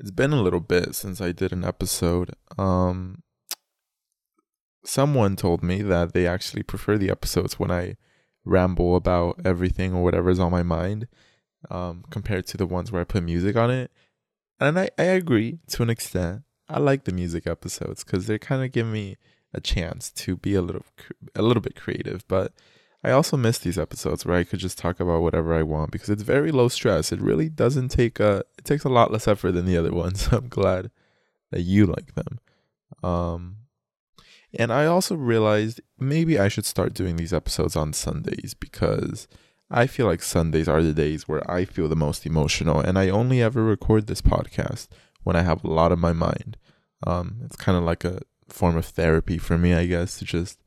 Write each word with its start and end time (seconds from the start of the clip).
It's 0.00 0.10
been 0.10 0.32
a 0.32 0.40
little 0.40 0.60
bit 0.60 0.94
since 0.94 1.20
I 1.20 1.30
did 1.30 1.52
an 1.52 1.62
episode. 1.62 2.30
Um, 2.56 3.22
someone 4.82 5.36
told 5.36 5.62
me 5.62 5.82
that 5.82 6.14
they 6.14 6.26
actually 6.26 6.62
prefer 6.62 6.96
the 6.96 7.10
episodes 7.10 7.58
when 7.58 7.70
I 7.70 7.96
ramble 8.42 8.96
about 8.96 9.42
everything 9.44 9.92
or 9.92 10.02
whatever's 10.02 10.38
on 10.38 10.52
my 10.52 10.62
mind 10.62 11.06
um, 11.70 12.02
compared 12.08 12.46
to 12.46 12.56
the 12.56 12.66
ones 12.66 12.90
where 12.90 13.02
I 13.02 13.04
put 13.04 13.24
music 13.24 13.56
on 13.56 13.70
it. 13.70 13.90
And 14.58 14.78
I, 14.78 14.88
I 14.96 15.02
agree 15.02 15.58
to 15.68 15.82
an 15.82 15.90
extent. 15.90 16.44
I 16.66 16.78
like 16.78 17.04
the 17.04 17.12
music 17.12 17.46
episodes 17.46 18.02
because 18.02 18.26
they 18.26 18.38
kind 18.38 18.64
of 18.64 18.72
give 18.72 18.86
me 18.86 19.18
a 19.52 19.60
chance 19.60 20.10
to 20.12 20.34
be 20.34 20.54
a 20.54 20.62
little 20.62 20.86
a 21.34 21.42
little 21.42 21.60
bit 21.60 21.76
creative. 21.76 22.26
But 22.26 22.54
I 23.02 23.12
also 23.12 23.36
miss 23.36 23.58
these 23.58 23.78
episodes 23.78 24.26
where 24.26 24.36
I 24.36 24.44
could 24.44 24.58
just 24.58 24.76
talk 24.76 25.00
about 25.00 25.22
whatever 25.22 25.54
I 25.54 25.62
want 25.62 25.90
because 25.90 26.10
it's 26.10 26.22
very 26.22 26.52
low 26.52 26.68
stress. 26.68 27.12
It 27.12 27.20
really 27.20 27.48
doesn't 27.48 27.88
take 27.88 28.20
a 28.20 28.44
it 28.58 28.64
takes 28.64 28.84
a 28.84 28.90
lot 28.90 29.10
less 29.10 29.26
effort 29.26 29.52
than 29.52 29.64
the 29.64 29.76
other 29.76 29.92
ones. 29.92 30.28
I'm 30.32 30.48
glad 30.48 30.90
that 31.50 31.62
you 31.62 31.86
like 31.86 32.14
them. 32.14 32.40
Um 33.02 33.56
and 34.52 34.72
I 34.72 34.84
also 34.86 35.14
realized 35.14 35.80
maybe 35.98 36.38
I 36.38 36.48
should 36.48 36.66
start 36.66 36.92
doing 36.92 37.16
these 37.16 37.32
episodes 37.32 37.76
on 37.76 37.92
Sundays 37.92 38.54
because 38.58 39.28
I 39.70 39.86
feel 39.86 40.06
like 40.06 40.22
Sundays 40.22 40.68
are 40.68 40.82
the 40.82 40.92
days 40.92 41.28
where 41.28 41.48
I 41.50 41.64
feel 41.64 41.88
the 41.88 41.96
most 41.96 42.26
emotional 42.26 42.80
and 42.80 42.98
I 42.98 43.08
only 43.08 43.40
ever 43.40 43.64
record 43.64 44.08
this 44.08 44.20
podcast 44.20 44.88
when 45.22 45.36
I 45.36 45.42
have 45.42 45.64
a 45.64 45.70
lot 45.70 45.92
on 45.92 46.00
my 46.00 46.12
mind. 46.12 46.58
Um 47.06 47.40
it's 47.44 47.56
kind 47.56 47.78
of 47.78 47.84
like 47.84 48.04
a 48.04 48.20
form 48.50 48.76
of 48.76 48.84
therapy 48.84 49.38
for 49.38 49.56
me, 49.56 49.72
I 49.72 49.86
guess, 49.86 50.18
to 50.18 50.26
just 50.26 50.58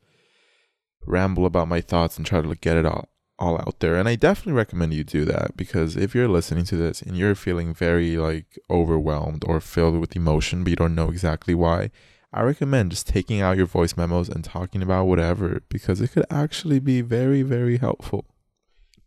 ramble 1.06 1.46
about 1.46 1.68
my 1.68 1.80
thoughts 1.80 2.16
and 2.16 2.26
try 2.26 2.40
to 2.40 2.54
get 2.56 2.76
it 2.76 2.86
all 2.86 3.08
all 3.38 3.58
out 3.58 3.80
there. 3.80 3.96
And 3.96 4.08
I 4.08 4.16
definitely 4.16 4.52
recommend 4.52 4.94
you 4.94 5.04
do 5.04 5.24
that 5.24 5.56
because 5.56 5.96
if 5.96 6.14
you're 6.14 6.28
listening 6.28 6.64
to 6.66 6.76
this 6.76 7.02
and 7.02 7.16
you're 7.16 7.34
feeling 7.34 7.74
very 7.74 8.16
like 8.16 8.58
overwhelmed 8.70 9.44
or 9.46 9.60
filled 9.60 9.98
with 10.00 10.16
emotion 10.16 10.62
but 10.62 10.70
you 10.70 10.76
don't 10.76 10.94
know 10.94 11.08
exactly 11.08 11.54
why, 11.54 11.90
I 12.32 12.42
recommend 12.42 12.90
just 12.90 13.06
taking 13.06 13.40
out 13.40 13.56
your 13.56 13.66
voice 13.66 13.96
memos 13.96 14.28
and 14.28 14.44
talking 14.44 14.82
about 14.82 15.06
whatever 15.06 15.62
because 15.68 16.00
it 16.00 16.12
could 16.12 16.26
actually 16.30 16.78
be 16.78 17.00
very 17.00 17.42
very 17.42 17.78
helpful. 17.78 18.24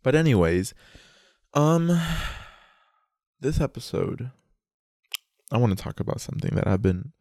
But 0.02 0.14
anyways, 0.14 0.74
um 1.54 2.00
this 3.40 3.60
episode 3.60 4.30
I 5.50 5.56
want 5.56 5.76
to 5.76 5.82
talk 5.82 6.00
about 6.00 6.20
something 6.20 6.54
that 6.54 6.66
I've 6.66 6.82
been 6.82 7.12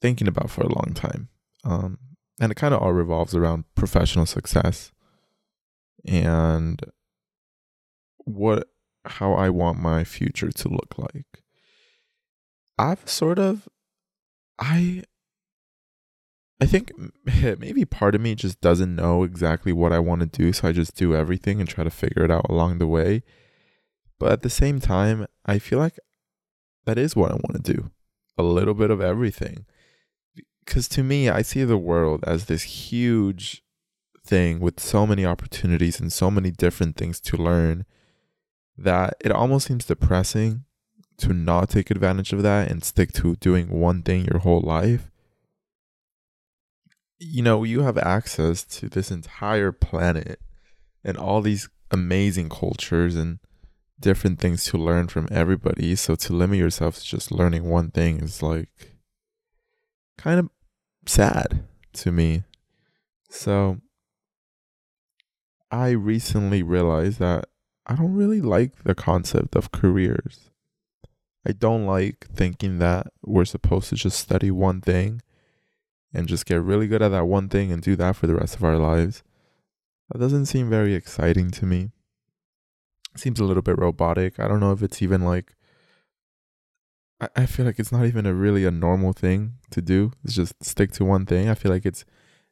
thinking 0.00 0.26
about 0.26 0.50
for 0.50 0.62
a 0.62 0.74
long 0.74 0.92
time. 0.94 1.28
Um 1.64 1.98
and 2.42 2.50
it 2.50 2.56
kind 2.56 2.74
of 2.74 2.82
all 2.82 2.92
revolves 2.92 3.36
around 3.36 3.64
professional 3.76 4.26
success 4.26 4.90
and 6.04 6.82
what 8.18 8.68
how 9.04 9.34
I 9.34 9.48
want 9.48 9.78
my 9.78 10.02
future 10.02 10.50
to 10.50 10.68
look 10.68 10.98
like. 10.98 11.44
I've 12.76 13.08
sort 13.08 13.38
of 13.38 13.68
I 14.58 15.04
I 16.60 16.66
think 16.66 16.90
maybe 17.60 17.84
part 17.84 18.16
of 18.16 18.20
me 18.20 18.34
just 18.34 18.60
doesn't 18.60 18.96
know 18.96 19.22
exactly 19.22 19.72
what 19.72 19.92
I 19.92 20.00
want 20.00 20.22
to 20.22 20.26
do, 20.26 20.52
so 20.52 20.66
I 20.66 20.72
just 20.72 20.96
do 20.96 21.14
everything 21.14 21.60
and 21.60 21.68
try 21.68 21.84
to 21.84 21.90
figure 21.90 22.24
it 22.24 22.30
out 22.32 22.46
along 22.50 22.78
the 22.78 22.88
way. 22.88 23.22
But 24.18 24.32
at 24.32 24.42
the 24.42 24.50
same 24.50 24.80
time, 24.80 25.28
I 25.46 25.60
feel 25.60 25.78
like 25.78 25.98
that 26.86 26.98
is 26.98 27.14
what 27.14 27.30
I 27.30 27.34
want 27.34 27.64
to 27.64 27.72
do. 27.72 27.92
A 28.36 28.42
little 28.42 28.74
bit 28.74 28.90
of 28.90 29.00
everything 29.00 29.64
because 30.64 30.88
to 30.88 31.02
me, 31.02 31.28
I 31.28 31.42
see 31.42 31.64
the 31.64 31.76
world 31.76 32.24
as 32.26 32.46
this 32.46 32.62
huge 32.62 33.62
thing 34.24 34.60
with 34.60 34.80
so 34.80 35.06
many 35.06 35.26
opportunities 35.26 36.00
and 36.00 36.12
so 36.12 36.30
many 36.30 36.50
different 36.50 36.96
things 36.96 37.20
to 37.20 37.36
learn 37.36 37.84
that 38.76 39.14
it 39.20 39.32
almost 39.32 39.66
seems 39.66 39.84
depressing 39.84 40.64
to 41.18 41.32
not 41.32 41.68
take 41.68 41.90
advantage 41.90 42.32
of 42.32 42.42
that 42.42 42.70
and 42.70 42.84
stick 42.84 43.12
to 43.12 43.36
doing 43.36 43.68
one 43.68 44.02
thing 44.02 44.24
your 44.24 44.40
whole 44.40 44.60
life. 44.60 45.10
You 47.18 47.42
know, 47.42 47.62
you 47.64 47.82
have 47.82 47.98
access 47.98 48.64
to 48.64 48.88
this 48.88 49.10
entire 49.10 49.72
planet 49.72 50.40
and 51.04 51.16
all 51.16 51.40
these 51.40 51.68
amazing 51.90 52.48
cultures 52.48 53.14
and 53.14 53.38
different 54.00 54.40
things 54.40 54.64
to 54.64 54.78
learn 54.78 55.08
from 55.08 55.28
everybody. 55.30 55.94
So 55.94 56.14
to 56.16 56.32
limit 56.32 56.58
yourself 56.58 56.96
to 56.98 57.04
just 57.04 57.30
learning 57.30 57.64
one 57.64 57.90
thing 57.90 58.18
is 58.18 58.42
like 58.42 58.91
kind 60.18 60.40
of 60.40 60.50
sad 61.06 61.64
to 61.94 62.12
me. 62.12 62.44
So 63.30 63.78
I 65.70 65.90
recently 65.90 66.62
realized 66.62 67.18
that 67.18 67.46
I 67.86 67.96
don't 67.96 68.14
really 68.14 68.40
like 68.40 68.84
the 68.84 68.94
concept 68.94 69.56
of 69.56 69.72
careers. 69.72 70.50
I 71.46 71.52
don't 71.52 71.86
like 71.86 72.28
thinking 72.32 72.78
that 72.78 73.08
we're 73.22 73.44
supposed 73.44 73.88
to 73.88 73.96
just 73.96 74.18
study 74.18 74.50
one 74.50 74.80
thing 74.80 75.22
and 76.14 76.28
just 76.28 76.46
get 76.46 76.62
really 76.62 76.86
good 76.86 77.02
at 77.02 77.08
that 77.08 77.26
one 77.26 77.48
thing 77.48 77.72
and 77.72 77.82
do 77.82 77.96
that 77.96 78.16
for 78.16 78.26
the 78.26 78.34
rest 78.34 78.54
of 78.54 78.62
our 78.62 78.78
lives. 78.78 79.22
That 80.10 80.18
doesn't 80.18 80.46
seem 80.46 80.68
very 80.70 80.94
exciting 80.94 81.50
to 81.52 81.66
me. 81.66 81.90
It 83.14 83.20
seems 83.20 83.40
a 83.40 83.44
little 83.44 83.62
bit 83.62 83.78
robotic. 83.78 84.38
I 84.38 84.46
don't 84.46 84.60
know 84.60 84.72
if 84.72 84.82
it's 84.82 85.02
even 85.02 85.22
like 85.22 85.54
I, 87.22 87.28
I 87.36 87.46
feel 87.46 87.64
like 87.64 87.78
it's 87.78 87.92
not 87.92 88.04
even 88.04 88.26
a 88.26 88.34
really 88.34 88.64
a 88.64 88.70
normal 88.70 89.12
thing 89.12 89.54
to 89.70 89.80
do. 89.80 90.12
It's 90.24 90.34
just 90.34 90.62
stick 90.62 90.92
to 90.92 91.04
one 91.04 91.24
thing. 91.24 91.48
I 91.48 91.54
feel 91.54 91.72
like 91.72 91.86
it's 91.86 92.04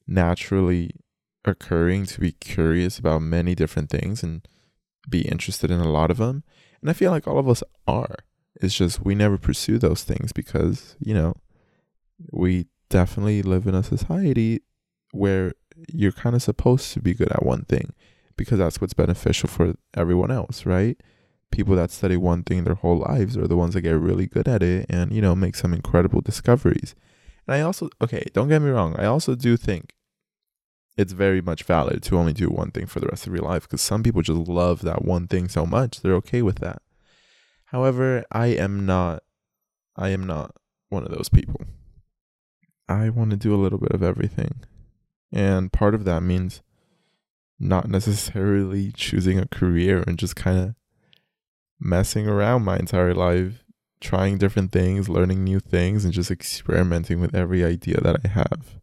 naturally 0.06 0.92
occurring 1.44 2.06
to 2.06 2.20
be 2.20 2.32
curious 2.32 2.98
about 2.98 3.22
many 3.22 3.54
different 3.54 3.90
things 3.90 4.22
and 4.22 4.46
be 5.08 5.22
interested 5.22 5.70
in 5.70 5.80
a 5.80 5.90
lot 5.90 6.10
of 6.10 6.18
them. 6.18 6.44
And 6.80 6.88
I 6.88 6.92
feel 6.92 7.10
like 7.10 7.26
all 7.26 7.38
of 7.38 7.48
us 7.48 7.62
are. 7.86 8.16
It's 8.62 8.74
just 8.74 9.04
we 9.04 9.14
never 9.14 9.38
pursue 9.38 9.78
those 9.78 10.04
things 10.04 10.32
because, 10.32 10.96
you 11.00 11.14
know, 11.14 11.34
we 12.32 12.66
definitely 12.88 13.42
live 13.42 13.66
in 13.66 13.74
a 13.74 13.82
society 13.82 14.60
where 15.12 15.54
you're 15.88 16.12
kind 16.12 16.36
of 16.36 16.42
supposed 16.42 16.92
to 16.92 17.00
be 17.00 17.14
good 17.14 17.32
at 17.32 17.44
one 17.44 17.64
thing 17.64 17.92
because 18.36 18.58
that's 18.58 18.80
what's 18.80 18.92
beneficial 18.94 19.48
for 19.48 19.74
everyone 19.94 20.30
else, 20.30 20.66
right? 20.66 21.00
People 21.50 21.76
that 21.76 21.90
study 21.90 22.16
one 22.16 22.42
thing 22.42 22.64
their 22.64 22.74
whole 22.74 22.98
lives 22.98 23.36
are 23.36 23.48
the 23.48 23.56
ones 23.56 23.74
that 23.74 23.82
get 23.82 23.98
really 23.98 24.26
good 24.26 24.48
at 24.48 24.62
it 24.62 24.86
and 24.88 25.12
you 25.12 25.20
know 25.20 25.34
make 25.34 25.56
some 25.56 25.72
incredible 25.72 26.20
discoveries. 26.20 26.94
And 27.46 27.56
i 27.56 27.60
also 27.60 27.90
okay 28.00 28.24
don't 28.32 28.48
get 28.48 28.62
me 28.62 28.70
wrong 28.70 28.94
i 28.98 29.06
also 29.06 29.34
do 29.34 29.56
think 29.56 29.94
it's 30.96 31.12
very 31.12 31.40
much 31.40 31.64
valid 31.64 32.02
to 32.02 32.18
only 32.18 32.32
do 32.32 32.48
one 32.48 32.70
thing 32.70 32.86
for 32.86 33.00
the 33.00 33.06
rest 33.06 33.26
of 33.26 33.32
your 33.32 33.42
life 33.42 33.62
because 33.62 33.80
some 33.80 34.02
people 34.02 34.22
just 34.22 34.48
love 34.48 34.82
that 34.82 35.04
one 35.04 35.26
thing 35.26 35.48
so 35.48 35.64
much 35.64 36.00
they're 36.00 36.14
okay 36.14 36.42
with 36.42 36.58
that. 36.58 36.82
However 37.66 38.24
i 38.30 38.48
am 38.48 38.86
not 38.86 39.22
i 39.96 40.10
am 40.10 40.26
not 40.26 40.54
one 40.90 41.04
of 41.04 41.10
those 41.10 41.28
people. 41.28 41.62
I 42.88 43.08
want 43.08 43.30
to 43.30 43.36
do 43.36 43.54
a 43.54 43.62
little 43.62 43.78
bit 43.78 43.92
of 43.92 44.02
everything. 44.02 44.56
And 45.32 45.72
part 45.72 45.94
of 45.94 46.04
that 46.04 46.22
means 46.22 46.60
not 47.58 47.88
necessarily 47.88 48.90
choosing 48.92 49.38
a 49.38 49.46
career 49.46 50.02
and 50.06 50.18
just 50.18 50.34
kind 50.34 50.58
of 50.58 50.74
messing 51.80 52.28
around 52.28 52.64
my 52.64 52.76
entire 52.76 53.14
life, 53.14 53.64
trying 54.00 54.38
different 54.38 54.70
things, 54.70 55.08
learning 55.08 55.42
new 55.42 55.60
things, 55.60 56.04
and 56.04 56.12
just 56.12 56.30
experimenting 56.30 57.20
with 57.20 57.34
every 57.34 57.64
idea 57.64 58.00
that 58.00 58.20
I 58.24 58.28
have. 58.28 58.80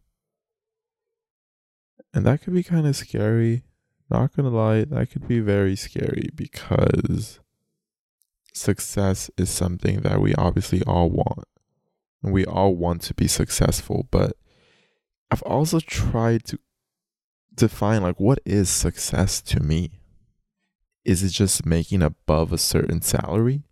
And 2.12 2.26
that 2.26 2.42
could 2.42 2.54
be 2.54 2.62
kind 2.62 2.86
of 2.86 2.96
scary. 2.96 3.62
Not 4.10 4.34
gonna 4.34 4.48
lie, 4.48 4.84
that 4.84 5.10
could 5.10 5.28
be 5.28 5.40
very 5.40 5.76
scary 5.76 6.30
because 6.34 7.40
success 8.54 9.30
is 9.36 9.50
something 9.50 10.00
that 10.00 10.20
we 10.20 10.34
obviously 10.34 10.82
all 10.82 11.10
want. 11.10 11.44
And 12.22 12.32
we 12.32 12.44
all 12.44 12.74
want 12.74 13.02
to 13.02 13.14
be 13.14 13.28
successful, 13.28 14.08
but 14.10 14.36
I've 15.30 15.42
also 15.42 15.78
tried 15.78 16.44
to 16.46 16.58
define 17.54 18.02
like 18.02 18.18
what 18.18 18.40
is 18.44 18.68
success 18.70 19.40
to 19.42 19.60
me 19.60 19.97
is 21.04 21.22
it 21.22 21.30
just 21.30 21.64
making 21.64 22.02
above 22.02 22.52
a 22.52 22.58
certain 22.58 23.02
salary? 23.02 23.62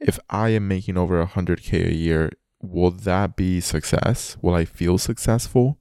If 0.00 0.18
I 0.28 0.50
am 0.50 0.68
making 0.68 0.96
over 0.96 1.24
100K 1.24 1.88
a 1.88 1.94
year, 1.94 2.30
will 2.60 2.90
that 2.90 3.36
be 3.36 3.60
success? 3.60 4.36
Will 4.42 4.54
I 4.54 4.64
feel 4.64 4.98
successful? 4.98 5.78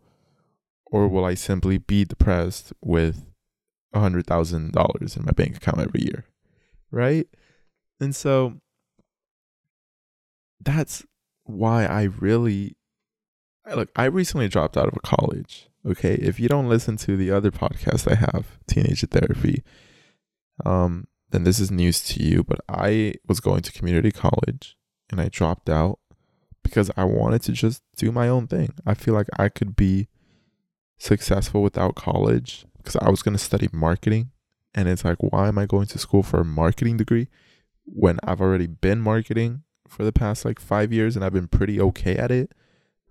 Or 0.86 1.08
will 1.08 1.26
I 1.26 1.36
simply 1.36 1.78
be 1.78 2.06
depressed 2.06 2.74
with 2.82 3.26
$100,000 3.96 5.18
in 5.18 5.26
my 5.26 5.32
bank 5.32 5.58
account 5.58 5.80
every 5.80 6.04
year? 6.04 6.26
Right? 6.92 7.28
And 8.00 8.16
so 8.16 8.60
that's 10.60 11.06
why 11.46 11.86
I 11.86 12.04
really 12.04 12.76
look, 13.76 13.90
I 13.96 14.06
recently 14.06 14.48
dropped 14.48 14.78
out 14.78 14.88
of 14.88 15.02
college. 15.02 15.70
Okay. 15.86 16.16
If 16.16 16.40
you 16.40 16.48
don't 16.48 16.70
listen 16.70 16.98
to 16.98 17.18
the 17.18 17.32
other 17.32 17.52
podcast 17.52 18.12
I 18.12 18.16
have, 18.16 18.60
Teenager 18.68 19.08
Therapy, 19.08 19.64
um, 20.66 21.08
then 21.32 21.44
this 21.44 21.60
is 21.60 21.72
news 21.72 22.04
to 22.06 22.24
you, 22.24 22.44
but 22.44 22.60
I 22.70 23.16
was 23.28 23.40
going 23.40 23.62
to 23.62 23.72
community 23.72 24.12
college 24.12 24.78
and 25.10 25.20
I 25.20 25.30
dropped 25.30 25.70
out 25.70 26.00
because 26.64 26.92
I 26.96 27.04
wanted 27.04 27.42
to 27.44 27.54
just 27.54 27.82
do 27.96 28.12
my 28.12 28.28
own 28.28 28.48
thing. 28.48 28.74
I 28.86 28.94
feel 28.94 29.14
like 29.14 29.28
I 29.38 29.50
could 29.50 29.76
be 29.76 30.08
successful 30.98 31.64
without 31.64 31.96
college 31.96 32.66
because 32.78 32.96
I 32.98 33.10
was 33.10 33.22
going 33.22 33.36
to 33.36 33.44
study 33.44 33.70
marketing. 33.72 34.32
And 34.74 34.88
it's 34.88 35.04
like, 35.04 35.18
why 35.20 35.48
am 35.48 35.58
I 35.58 35.66
going 35.66 35.88
to 35.88 36.00
school 36.00 36.24
for 36.24 36.42
a 36.42 36.46
marketing 36.46 36.98
degree 36.98 37.28
when 37.86 38.20
I've 38.24 38.42
already 38.42 38.68
been 38.68 39.02
marketing 39.02 39.64
for 39.88 40.04
the 40.04 40.14
past 40.14 40.46
like 40.46 40.60
five 40.60 40.94
years 40.94 41.16
and 41.16 41.26
I've 41.26 41.34
been 41.34 41.48
pretty 41.48 41.80
okay 41.82 42.16
at 42.16 42.32
it. 42.32 42.54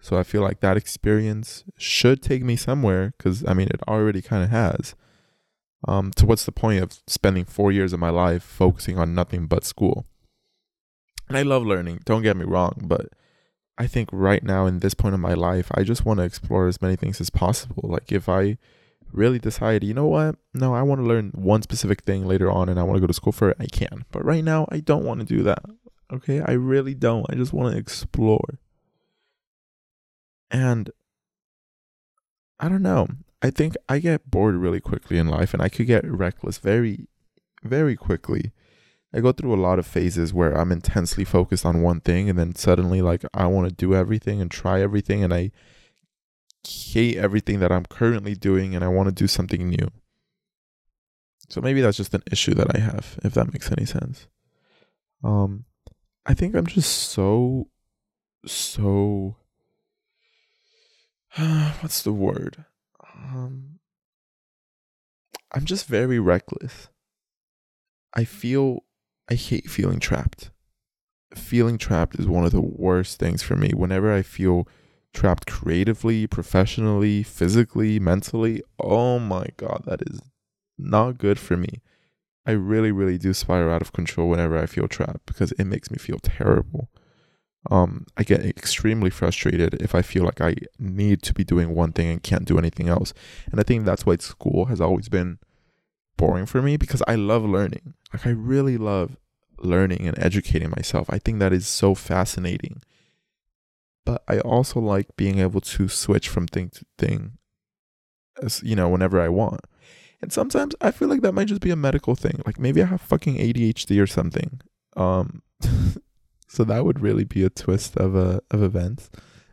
So 0.01 0.19
I 0.19 0.23
feel 0.23 0.41
like 0.41 0.61
that 0.61 0.79
experience 0.79 1.65
should 1.77 2.23
take 2.23 2.43
me 2.43 2.57
somewhere 2.57 3.13
because 3.19 3.45
I 3.47 3.53
mean, 3.53 3.69
it 3.69 3.83
already 3.87 4.23
kind 4.23 4.43
of 4.43 4.51
has. 4.51 4.95
Um, 5.87 6.13
so 6.17 6.27
what's 6.27 6.45
the 6.45 6.53
point 6.53 6.83
of 6.83 6.99
spending 7.07 7.45
four 7.45 7.73
years 7.73 7.93
of 7.93 8.01
my 8.01 8.11
life 8.11 8.43
focusing 8.43 8.99
on 8.99 9.15
nothing 9.15 9.47
but 9.47 9.65
school? 9.65 10.07
And 11.29 11.39
I 11.39 11.43
love 11.43 11.65
learning, 11.65 12.01
don't 12.05 12.23
get 12.23 12.37
me 12.37 12.45
wrong, 12.45 12.83
but 12.83 13.09
I 13.79 13.87
think 13.87 14.11
right 14.13 14.43
now 14.43 14.67
in 14.67 14.81
this 14.81 14.95
point 14.95 15.15
of 15.15 15.21
my 15.21 15.33
life, 15.33 15.71
I 15.75 15.85
just 15.85 16.05
want 16.05 16.19
to 16.19 16.25
explore 16.25 16.69
as 16.69 16.83
many 16.83 16.97
things 16.97 17.21
as 17.21 17.31
possible. 17.31 17.89
Like 17.89 18.13
if 18.13 18.29
I 18.29 18.59
really 19.13 19.39
decide, 19.39 19.85
you 19.85 19.95
know 19.95 20.07
what? 20.07 20.37
No, 20.53 20.75
I 20.75 20.83
want 20.83 21.01
to 21.01 21.07
learn 21.07 21.31
one 21.35 21.63
specific 21.63 22.03
thing 22.03 22.27
later 22.27 22.51
on 22.51 22.69
and 22.69 22.79
I 22.79 22.83
want 22.83 22.97
to 22.97 23.01
go 23.01 23.07
to 23.07 23.15
school 23.15 23.33
for 23.33 23.51
it, 23.51 23.57
I 23.59 23.67
can. 23.67 24.05
But 24.11 24.25
right 24.25 24.45
now, 24.45 24.67
I 24.71 24.81
don't 24.81 25.05
want 25.05 25.21
to 25.21 25.27
do 25.27 25.43
that. 25.45 25.65
Okay? 26.13 26.43
I 26.45 26.53
really 26.53 26.95
don't. 26.95 27.25
I 27.31 27.37
just 27.37 27.53
want 27.53 27.73
to 27.73 27.79
explore. 27.79 28.59
And 30.51 30.91
I 32.59 32.69
don't 32.69 32.83
know. 32.83 33.09
I 33.43 33.51
think 33.51 33.75
I 33.89 33.99
get 33.99 34.31
bored 34.31 34.57
really 34.57 34.81
quickly 34.81 35.19
in 35.19 35.29
life 35.29 35.55
and 35.55 35.63
I 35.63 35.69
could 35.69 35.87
get 35.87 36.05
reckless 36.05 36.59
very, 36.59 37.09
very 37.63 37.97
quickly. 37.97 38.53
I 39.13 39.21
go 39.21 39.33
through 39.33 39.55
a 39.55 39.61
lot 39.61 39.79
of 39.79 39.87
phases 39.87 40.33
where 40.33 40.53
I'm 40.53 40.71
intensely 40.71 41.25
focused 41.25 41.65
on 41.65 41.83
one 41.83 42.01
thing 42.01 42.29
and 42.29 42.39
then 42.39 42.55
suddenly 42.55 43.03
like 43.03 43.25
I 43.35 43.47
want 43.47 43.69
to 43.69 43.75
do 43.75 43.95
everything 43.95 44.41
and 44.41 44.51
try 44.51 44.81
everything 44.81 45.25
and 45.25 45.33
I 45.33 45.51
hate 46.67 47.17
everything 47.17 47.61
that 47.61 47.73
I'm 47.73 47.87
currently 47.87 48.35
doing 48.35 48.75
and 48.75 48.85
I 48.85 48.89
want 48.89 49.09
to 49.09 49.15
do 49.15 49.27
something 49.27 49.69
new. 49.69 49.89
So 51.49 51.61
maybe 51.61 51.81
that's 51.81 51.97
just 51.97 52.15
an 52.15 52.23
issue 52.31 52.55
that 52.55 52.77
I 52.77 52.79
have, 52.79 53.19
if 53.25 53.35
that 53.35 53.53
makes 53.53 53.73
any 53.73 53.85
sense. 53.85 54.29
Um, 55.25 55.65
I 56.25 56.35
think 56.35 56.55
I'm 56.55 56.67
just 56.67 57.11
so, 57.11 57.69
so. 58.47 59.37
what's 61.81 62.03
the 62.03 62.13
word? 62.13 62.65
Um, 63.21 63.79
I'm 65.53 65.65
just 65.65 65.87
very 65.87 66.19
reckless. 66.19 66.89
I 68.15 68.25
feel, 68.25 68.85
I 69.31 69.35
hate 69.35 69.71
feeling 69.71 70.01
trapped. 70.01 70.51
Feeling 71.35 71.79
trapped 71.79 72.19
is 72.19 72.27
one 72.27 72.45
of 72.45 72.53
the 72.53 72.61
worst 72.61 73.19
things 73.19 73.43
for 73.43 73.57
me. 73.57 73.71
Whenever 73.75 74.13
I 74.13 74.23
feel 74.23 74.67
trapped 75.13 75.47
creatively, 75.47 76.27
professionally, 76.27 77.23
physically, 77.23 78.01
mentally. 78.01 78.63
Oh 78.81 79.19
my 79.19 79.47
God, 79.57 79.85
that 79.87 80.03
is 80.03 80.21
not 80.79 81.19
good 81.19 81.39
for 81.39 81.57
me. 81.57 81.83
I 82.47 82.53
really, 82.53 82.91
really 82.91 83.19
do 83.19 83.35
spiral 83.35 83.73
out 83.73 83.83
of 83.83 83.93
control 83.93 84.29
whenever 84.29 84.59
I 84.59 84.67
feel 84.67 84.89
trapped 84.89 85.27
because 85.27 85.53
it 85.53 85.65
makes 85.65 85.91
me 85.91 85.99
feel 85.99 86.19
terrible. 86.21 86.91
Um, 87.71 88.07
I 88.17 88.23
get 88.23 88.45
extremely 88.45 89.11
frustrated 89.11 89.75
if 89.83 89.95
I 89.95 90.03
feel 90.03 90.25
like 90.25 90.41
I 90.41 90.55
need 90.79 91.23
to 91.23 91.35
be 91.35 91.45
doing 91.45 91.75
one 91.75 91.93
thing 91.93 92.09
and 92.09 92.23
can't 92.23 92.47
do 92.47 92.59
anything 92.59 92.89
else. 92.89 93.13
And 93.51 93.61
I 93.61 93.63
think 93.65 93.85
that's 93.85 94.07
why 94.07 94.17
school 94.17 94.67
has 94.67 94.81
always 94.81 95.09
been 95.09 95.39
boring 96.17 96.47
for 96.47 96.63
me 96.63 96.77
because 96.77 97.03
I 97.07 97.17
love 97.17 97.45
learning. 97.45 97.95
Like, 98.13 98.27
I 98.27 98.31
really 98.31 98.79
love 98.79 99.17
learning 99.59 100.07
and 100.07 100.19
educating 100.19 100.71
myself. 100.71 101.09
I 101.11 101.19
think 101.19 101.39
that 101.39 101.53
is 101.53 101.69
so 101.69 101.95
fascinating 101.95 102.81
but 104.05 104.25
I 104.27 104.41
also 104.41 104.81
like 104.81 105.17
being 105.17 105.39
able 105.39 105.61
to 105.61 105.89
switch 105.89 106.29
from 106.29 106.47
thing 106.47 106.71
to 106.71 106.85
thing 106.99 107.39
as 108.43 108.63
you 108.63 108.75
know 108.75 108.89
whenever 108.89 109.21
I 109.21 109.29
want. 109.29 109.61
And 110.23 110.33
sometimes 110.33 110.75
I 110.81 110.91
feel 110.91 111.09
like 111.09 111.23
that 111.23 111.33
might 111.33 111.47
just 111.47 111.61
be 111.61 111.71
a 111.71 111.77
medical 111.77 112.15
thing. 112.15 112.43
Like 112.45 112.59
maybe 112.59 112.83
I 112.83 112.87
have 112.87 113.01
fucking 113.01 113.37
ADHD 113.37 114.03
or 114.03 114.07
something. 114.07 114.61
Um 114.97 115.43
so 116.51 116.65
that 116.65 116.85
would 116.85 117.01
really 117.01 117.25
be 117.25 117.45
a 117.45 117.51
twist 117.51 117.97
of 117.97 118.15
a 118.15 118.41
of 118.51 118.63
events. 118.63 119.09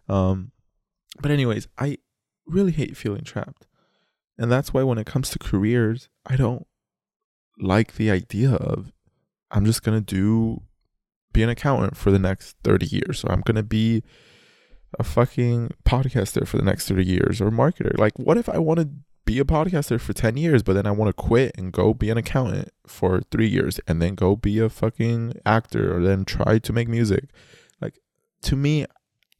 Um 0.10 0.52
but 1.22 1.32
anyways, 1.32 1.68
I 1.78 1.98
really 2.46 2.72
hate 2.72 2.98
feeling 2.98 3.24
trapped. 3.24 3.68
And 4.38 4.52
that's 4.52 4.74
why 4.74 4.84
when 4.84 4.98
it 4.98 5.08
comes 5.08 5.30
to 5.32 5.40
careers, 5.40 6.10
I 6.26 6.36
don't 6.36 6.68
like 7.60 7.96
the 7.96 8.12
idea 8.12 8.52
of 8.52 8.92
I'm 9.50 9.66
just 9.66 9.84
going 9.84 9.98
to 9.98 10.06
do 10.06 10.62
be 11.34 11.44
an 11.44 11.50
accountant 11.50 11.98
for 11.98 12.12
the 12.12 12.20
next 12.20 12.56
30 12.64 12.86
years. 12.86 13.20
So 13.20 13.30
I'm 13.30 13.42
going 13.42 13.56
to 13.56 13.64
be 13.64 14.04
a 15.00 15.04
fucking 15.04 15.72
podcaster 15.86 16.48
for 16.48 16.58
the 16.58 16.64
next 16.64 16.88
30 16.88 17.06
years 17.06 17.42
or 17.42 17.50
marketer. 17.52 17.98
Like, 17.98 18.18
what 18.18 18.38
if 18.38 18.48
I 18.50 18.58
want 18.58 18.80
to 18.80 18.90
be 19.28 19.38
a 19.40 19.44
podcaster 19.44 20.00
for 20.00 20.14
10 20.14 20.38
years, 20.38 20.64
but 20.64 20.74
then 20.74 20.88
I 20.88 20.92
want 20.92 21.10
to 21.10 21.14
quit 21.14 21.52
and 21.58 21.72
go 21.72 21.94
be 21.94 22.10
an 22.10 22.18
accountant 22.18 22.70
for 22.88 23.22
three 23.30 23.48
years 23.48 23.80
and 23.88 24.02
then 24.02 24.16
go 24.16 24.36
be 24.36 24.58
a 24.58 24.70
fucking 24.70 25.34
actor 25.46 25.96
or 25.96 26.02
then 26.02 26.26
try 26.26 26.58
to 26.58 26.74
make 26.74 26.88
music? 26.88 27.26
Like, 27.80 28.00
to 28.44 28.56
me, 28.56 28.86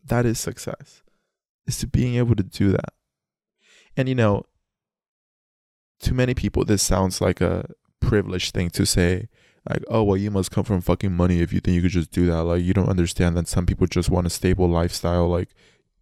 that 0.06 0.26
is 0.26 0.40
success, 0.40 1.02
is 1.66 1.80
to 1.80 1.88
being 1.88 2.16
able 2.16 2.36
to 2.36 2.44
do 2.44 2.70
that. 2.72 2.94
And, 3.96 4.10
you 4.10 4.14
know, 4.14 4.44
to 6.02 6.14
many 6.14 6.36
people, 6.36 6.66
this 6.66 6.84
sounds 6.84 7.22
like 7.22 7.42
a 7.42 7.70
privileged 8.02 8.54
thing 8.54 8.70
to 8.72 8.86
say 8.86 9.30
like, 9.70 9.84
oh 9.90 10.04
well, 10.04 10.18
you 10.18 10.32
must 10.32 10.52
come 10.52 10.64
from 10.64 10.82
fucking 10.82 11.12
money 11.12 11.42
if 11.42 11.52
you 11.52 11.60
think 11.60 11.76
you 11.76 11.82
could 11.82 11.92
just 11.92 12.12
do 12.12 12.26
that. 12.28 12.44
Like, 12.44 12.64
you 12.64 12.74
don't 12.74 12.90
understand 12.90 13.36
that 13.38 13.48
some 13.48 13.66
people 13.66 13.88
just 13.88 14.10
want 14.10 14.28
a 14.28 14.30
stable 14.30 14.70
lifestyle. 14.70 15.28
Like, 15.28 15.50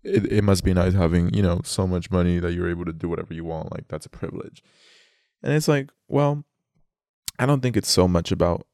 it 0.06 0.31
it 0.31 0.44
must 0.44 0.63
be 0.63 0.74
nice 0.74 0.94
having 0.94 1.34
you 1.34 1.42
know 1.42 1.62
so 1.63 1.88
much 1.88 2.12
money 2.12 2.40
that 2.40 2.54
you're 2.54 2.69
able 2.69 2.86
to 2.86 2.94
do 2.94 3.10
whatever 3.10 3.34
you 3.34 3.44
want. 3.44 3.72
Like, 3.72 3.88
that's 3.88 4.06
a 4.06 4.10
privilege. 4.10 4.63
And 5.44 5.54
it's 5.54 5.68
like, 5.68 5.90
well, 6.07 6.44
I 7.38 7.46
don't 7.46 7.62
think 7.62 7.75
it's 7.75 7.92
so 7.92 8.07
much 8.07 8.31
about 8.31 8.66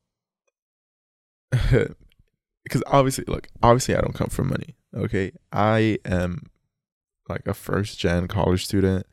because 1.51 2.83
obviously, 2.87 3.25
look, 3.27 3.47
obviously, 3.63 3.95
I 3.95 4.01
don't 4.01 4.15
come 4.15 4.29
from 4.29 4.49
money. 4.49 4.75
Okay, 4.95 5.31
I 5.51 5.99
am 6.05 6.43
like 7.27 7.47
a 7.47 7.53
first 7.53 7.97
gen 7.97 8.27
college 8.27 8.65
student 8.65 9.05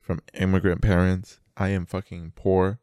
from 0.00 0.20
immigrant 0.34 0.82
parents. 0.82 1.40
I 1.56 1.68
am 1.68 1.86
fucking 1.86 2.32
poor 2.36 2.78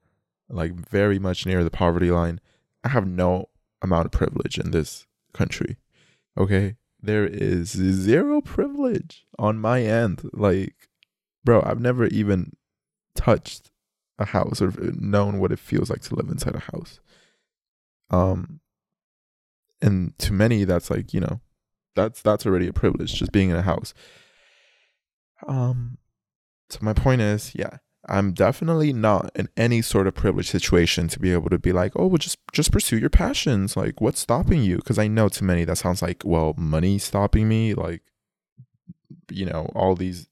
like 0.50 0.74
very 0.74 1.20
much 1.20 1.46
near 1.46 1.64
the 1.64 1.72
poverty 1.72 2.12
line. 2.12 2.42
I 2.84 2.90
have 2.90 3.08
no 3.08 3.50
amount 3.82 4.06
of 4.06 4.12
privilege 4.12 4.58
in 4.58 4.72
this 4.72 5.06
country. 5.34 5.78
Okay? 6.38 6.76
There 7.02 7.26
is 7.26 7.70
zero 7.70 8.42
privilege 8.42 9.26
on 9.38 9.58
my 9.58 9.82
end. 9.84 10.30
Like, 10.34 10.90
bro, 11.44 11.62
I've 11.66 11.80
never 11.80 12.08
even 12.08 12.54
touched 13.16 13.72
a 14.18 14.26
house 14.26 14.62
or 14.62 14.74
known 14.78 15.40
what 15.40 15.52
it 15.52 15.60
feels 15.60 15.90
like 15.90 16.02
to 16.02 16.16
live 16.16 16.30
inside 16.30 16.56
a 16.56 16.60
house. 16.60 17.00
Um 18.10 18.60
and 19.82 20.18
to 20.20 20.34
many 20.34 20.66
that's 20.66 20.90
like, 20.90 21.14
you 21.14 21.22
know, 21.22 21.40
that's 21.96 22.22
that's 22.22 22.46
already 22.46 22.68
a 22.68 22.74
privilege 22.74 23.14
just 23.14 23.32
being 23.32 23.50
in 23.50 23.56
a 23.56 23.62
house. 23.62 23.94
Um 25.48 25.98
so 26.70 26.80
my 26.82 26.94
point 26.94 27.22
is, 27.22 27.54
yeah, 27.56 27.78
I'm 28.10 28.34
definitely 28.34 28.92
not 28.92 29.32
in 29.36 29.50
any 29.56 29.82
sort 29.82 30.08
of 30.08 30.16
privileged 30.16 30.50
situation 30.50 31.08
to 31.10 31.20
be 31.20 31.32
able 31.32 31.50
to 31.52 31.60
be 31.60 31.72
like, 31.72 31.94
oh, 31.96 32.08
well, 32.08 32.18
just 32.18 32.40
just 32.52 32.72
pursue 32.72 32.98
your 32.98 33.10
passions. 33.10 33.78
Like, 33.78 34.02
what's 34.02 34.20
stopping 34.20 34.64
you? 34.64 34.78
Because 34.78 34.98
I 34.98 35.08
know 35.08 35.30
to 35.30 35.44
many 35.44 35.64
that 35.66 35.78
sounds 35.78 36.02
like, 36.02 36.24
well, 36.26 36.56
money 36.58 36.98
stopping 36.98 37.48
me. 37.48 37.74
Like, 37.74 38.02
you 39.30 39.46
know, 39.46 39.70
all 39.76 39.96
these 39.96 40.28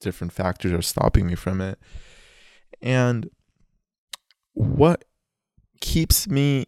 different 0.00 0.32
factors 0.32 0.72
are 0.72 0.82
stopping 0.82 1.28
me 1.28 1.36
from 1.36 1.60
it. 1.60 1.78
And 2.82 3.30
what 4.54 5.04
keeps 5.80 6.28
me 6.28 6.66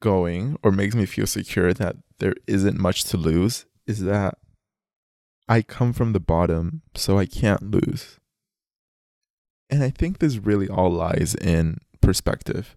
going 0.00 0.56
or 0.62 0.70
makes 0.70 0.94
me 0.94 1.06
feel 1.06 1.26
secure 1.26 1.74
that 1.74 1.96
there 2.18 2.34
isn't 2.46 2.78
much 2.78 3.04
to 3.04 3.16
lose 3.16 3.66
is 3.86 4.00
that 4.00 4.38
I 5.48 5.62
come 5.62 5.92
from 5.92 6.12
the 6.12 6.20
bottom, 6.20 6.82
so 6.94 7.18
I 7.18 7.26
can't 7.26 7.70
lose. 7.70 8.18
And 9.72 9.82
I 9.82 9.88
think 9.88 10.18
this 10.18 10.36
really 10.36 10.68
all 10.68 10.90
lies 10.90 11.34
in 11.34 11.78
perspective, 12.02 12.76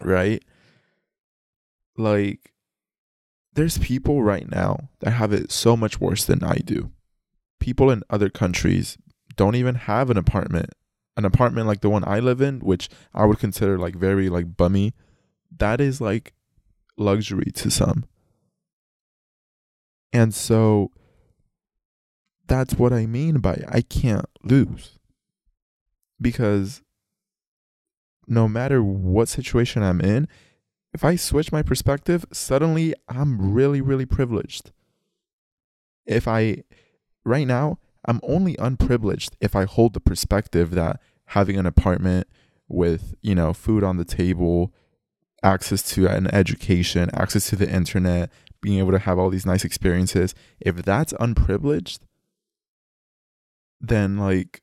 right? 0.00 0.42
Like, 1.96 2.52
there's 3.52 3.78
people 3.78 4.20
right 4.20 4.50
now 4.50 4.88
that 4.98 5.12
have 5.12 5.32
it 5.32 5.52
so 5.52 5.76
much 5.76 6.00
worse 6.00 6.24
than 6.24 6.42
I 6.42 6.56
do. 6.56 6.90
People 7.60 7.88
in 7.88 8.02
other 8.10 8.30
countries 8.30 8.98
don't 9.36 9.54
even 9.54 9.76
have 9.76 10.10
an 10.10 10.16
apartment. 10.16 10.70
An 11.16 11.24
apartment 11.24 11.68
like 11.68 11.82
the 11.82 11.90
one 11.90 12.02
I 12.04 12.18
live 12.18 12.40
in, 12.40 12.58
which 12.58 12.88
I 13.14 13.24
would 13.24 13.38
consider 13.38 13.78
like 13.78 13.94
very 13.94 14.28
like 14.28 14.56
bummy, 14.56 14.94
that 15.56 15.80
is 15.80 16.00
like 16.00 16.32
luxury 16.96 17.52
to 17.54 17.70
some. 17.70 18.06
And 20.12 20.34
so 20.34 20.90
that's 22.48 22.74
what 22.74 22.92
I 22.92 23.06
mean 23.06 23.38
by 23.38 23.62
I 23.68 23.82
can't 23.82 24.26
lose 24.42 24.98
because 26.22 26.82
no 28.26 28.48
matter 28.48 28.82
what 28.82 29.28
situation 29.28 29.82
I'm 29.82 30.00
in, 30.00 30.28
if 30.94 31.04
I 31.04 31.16
switch 31.16 31.52
my 31.52 31.62
perspective, 31.62 32.24
suddenly 32.32 32.94
I'm 33.08 33.52
really, 33.52 33.80
really 33.80 34.06
privileged. 34.06 34.70
If 36.06 36.28
I, 36.28 36.64
right 37.24 37.46
now, 37.46 37.78
I'm 38.04 38.20
only 38.22 38.56
unprivileged 38.58 39.36
if 39.40 39.54
I 39.54 39.64
hold 39.64 39.94
the 39.94 40.00
perspective 40.00 40.70
that 40.72 41.00
having 41.26 41.56
an 41.56 41.66
apartment 41.66 42.26
with, 42.68 43.14
you 43.22 43.34
know, 43.34 43.52
food 43.52 43.84
on 43.84 43.96
the 43.96 44.04
table, 44.04 44.72
access 45.42 45.82
to 45.94 46.06
an 46.06 46.32
education, 46.34 47.10
access 47.14 47.48
to 47.50 47.56
the 47.56 47.70
internet, 47.70 48.30
being 48.60 48.78
able 48.78 48.92
to 48.92 48.98
have 48.98 49.18
all 49.18 49.30
these 49.30 49.46
nice 49.46 49.64
experiences, 49.64 50.34
if 50.60 50.76
that's 50.76 51.14
unprivileged, 51.18 52.04
then 53.80 54.16
like, 54.16 54.62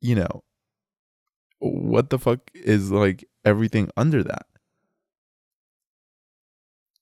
you 0.00 0.14
know, 0.14 0.42
what 1.62 2.10
the 2.10 2.18
fuck 2.18 2.50
is 2.54 2.90
like 2.90 3.24
everything 3.44 3.88
under 3.96 4.22
that? 4.24 4.46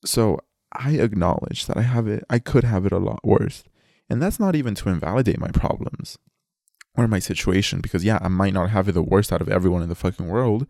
So 0.05 0.39
I 0.73 0.93
acknowledge 0.93 1.67
that 1.67 1.77
I 1.77 1.83
have 1.83 2.07
it, 2.07 2.25
I 2.29 2.39
could 2.39 2.65
have 2.65 2.87
it 2.87 2.93
a 2.93 2.99
lot 2.99 3.25
worse. 3.25 3.65
And 4.09 4.21
that's 4.21 4.41
not 4.41 4.55
even 4.55 4.75
to 4.77 4.89
invalidate 4.89 5.39
my 5.39 5.51
problems 5.51 6.19
or 6.95 7.09
my 7.09 7.21
situation 7.21 7.81
because 7.81 8.05
yeah, 8.05 8.19
I 8.21 8.29
might 8.29 8.53
not 8.53 8.71
have 8.71 8.89
it 8.89 8.93
the 8.93 9.03
worst 9.03 9.33
out 9.33 9.41
of 9.41 9.49
everyone 9.49 9.83
in 9.83 9.89
the 9.89 9.95
fucking 9.95 10.29
world. 10.29 10.67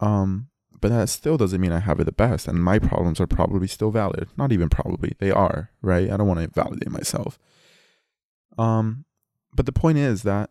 Um, 0.00 0.48
but 0.80 0.88
that 0.88 1.08
still 1.08 1.36
doesn't 1.36 1.60
mean 1.60 1.72
I 1.72 1.80
have 1.80 2.00
it 2.00 2.04
the 2.04 2.12
best 2.12 2.48
and 2.48 2.62
my 2.62 2.78
problems 2.78 3.20
are 3.20 3.26
probably 3.26 3.66
still 3.66 3.90
valid. 3.90 4.28
Not 4.36 4.52
even 4.52 4.68
probably, 4.68 5.12
they 5.18 5.30
are, 5.30 5.70
right? 5.82 6.10
I 6.10 6.16
don't 6.16 6.28
want 6.28 6.40
to 6.40 6.48
validate 6.48 6.90
myself. 6.90 7.38
Um, 8.56 9.04
but 9.54 9.66
the 9.66 9.72
point 9.72 9.98
is 9.98 10.22
that 10.22 10.50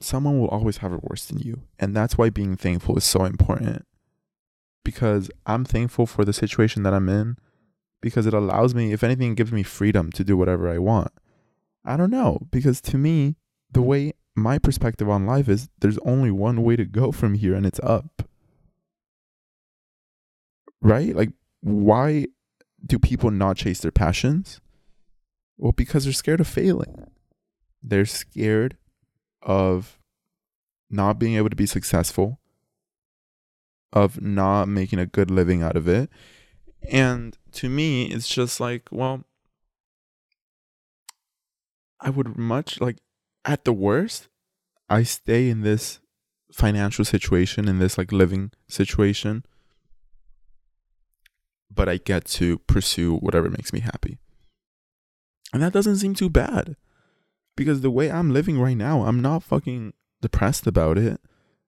someone 0.00 0.38
will 0.38 0.48
always 0.48 0.78
have 0.78 0.92
it 0.92 1.04
worse 1.04 1.26
than 1.26 1.38
you, 1.38 1.62
and 1.78 1.94
that's 1.94 2.18
why 2.18 2.30
being 2.30 2.56
thankful 2.56 2.96
is 2.96 3.04
so 3.04 3.24
important. 3.24 3.86
Because 4.84 5.30
I'm 5.46 5.64
thankful 5.64 6.06
for 6.06 6.24
the 6.24 6.32
situation 6.32 6.82
that 6.82 6.94
I'm 6.94 7.08
in 7.08 7.36
because 8.00 8.26
it 8.26 8.34
allows 8.34 8.74
me, 8.74 8.92
if 8.92 9.04
anything, 9.04 9.34
gives 9.34 9.52
me 9.52 9.62
freedom 9.62 10.10
to 10.12 10.24
do 10.24 10.36
whatever 10.36 10.68
I 10.68 10.78
want. 10.78 11.12
I 11.84 11.96
don't 11.96 12.10
know, 12.10 12.46
because 12.50 12.80
to 12.82 12.98
me, 12.98 13.36
the 13.70 13.80
way 13.82 14.12
my 14.34 14.58
perspective 14.58 15.08
on 15.08 15.26
life 15.26 15.48
is 15.48 15.68
there's 15.80 15.98
only 15.98 16.30
one 16.30 16.62
way 16.62 16.76
to 16.76 16.84
go 16.84 17.12
from 17.12 17.34
here 17.34 17.54
and 17.54 17.64
it's 17.64 17.80
up. 17.80 18.28
Right? 20.80 21.14
Like, 21.14 21.30
why 21.60 22.26
do 22.84 22.98
people 22.98 23.30
not 23.30 23.56
chase 23.56 23.80
their 23.80 23.92
passions? 23.92 24.60
Well, 25.56 25.72
because 25.72 26.04
they're 26.04 26.12
scared 26.12 26.40
of 26.40 26.48
failing. 26.48 27.06
They're 27.82 28.06
scared 28.06 28.76
of 29.42 29.98
not 30.90 31.18
being 31.18 31.34
able 31.34 31.50
to 31.50 31.56
be 31.56 31.66
successful, 31.66 32.38
of 33.92 34.20
not 34.20 34.68
making 34.68 34.98
a 34.98 35.06
good 35.06 35.30
living 35.30 35.62
out 35.62 35.76
of 35.76 35.88
it. 35.88 36.10
And 36.90 37.36
to 37.52 37.68
me, 37.68 38.06
it's 38.06 38.28
just 38.28 38.60
like, 38.60 38.88
well, 38.90 39.24
I 42.00 42.10
would 42.10 42.36
much 42.36 42.80
like 42.80 42.98
at 43.44 43.64
the 43.64 43.72
worst, 43.72 44.28
I 44.88 45.02
stay 45.04 45.48
in 45.48 45.62
this 45.62 46.00
financial 46.52 47.04
situation, 47.04 47.68
in 47.68 47.78
this 47.78 47.96
like 47.96 48.12
living 48.12 48.50
situation, 48.68 49.44
but 51.70 51.88
I 51.88 51.96
get 51.96 52.24
to 52.26 52.58
pursue 52.58 53.16
whatever 53.16 53.48
makes 53.48 53.72
me 53.72 53.80
happy. 53.80 54.18
And 55.52 55.62
that 55.62 55.72
doesn't 55.72 55.96
seem 55.96 56.14
too 56.14 56.30
bad 56.30 56.76
because 57.56 57.80
the 57.80 57.90
way 57.90 58.10
I'm 58.10 58.32
living 58.32 58.60
right 58.60 58.76
now, 58.76 59.04
I'm 59.04 59.20
not 59.20 59.42
fucking 59.42 59.92
depressed 60.20 60.66
about 60.66 60.98
it. 60.98 61.20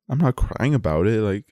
I'm 0.09 0.19
not 0.19 0.37
crying 0.37 0.75
about 0.75 1.07
it. 1.07 1.21
Like, 1.21 1.47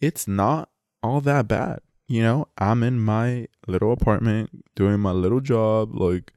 it's 0.00 0.26
not 0.26 0.70
all 1.02 1.20
that 1.22 1.48
bad. 1.48 1.80
You 2.06 2.22
know, 2.22 2.48
I'm 2.58 2.82
in 2.82 3.00
my 3.00 3.48
little 3.66 3.92
apartment 3.92 4.64
doing 4.74 5.00
my 5.00 5.12
little 5.12 5.40
job, 5.40 5.94
like 5.94 6.32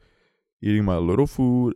eating 0.61 0.85
my 0.85 0.97
little 0.97 1.27
food 1.27 1.75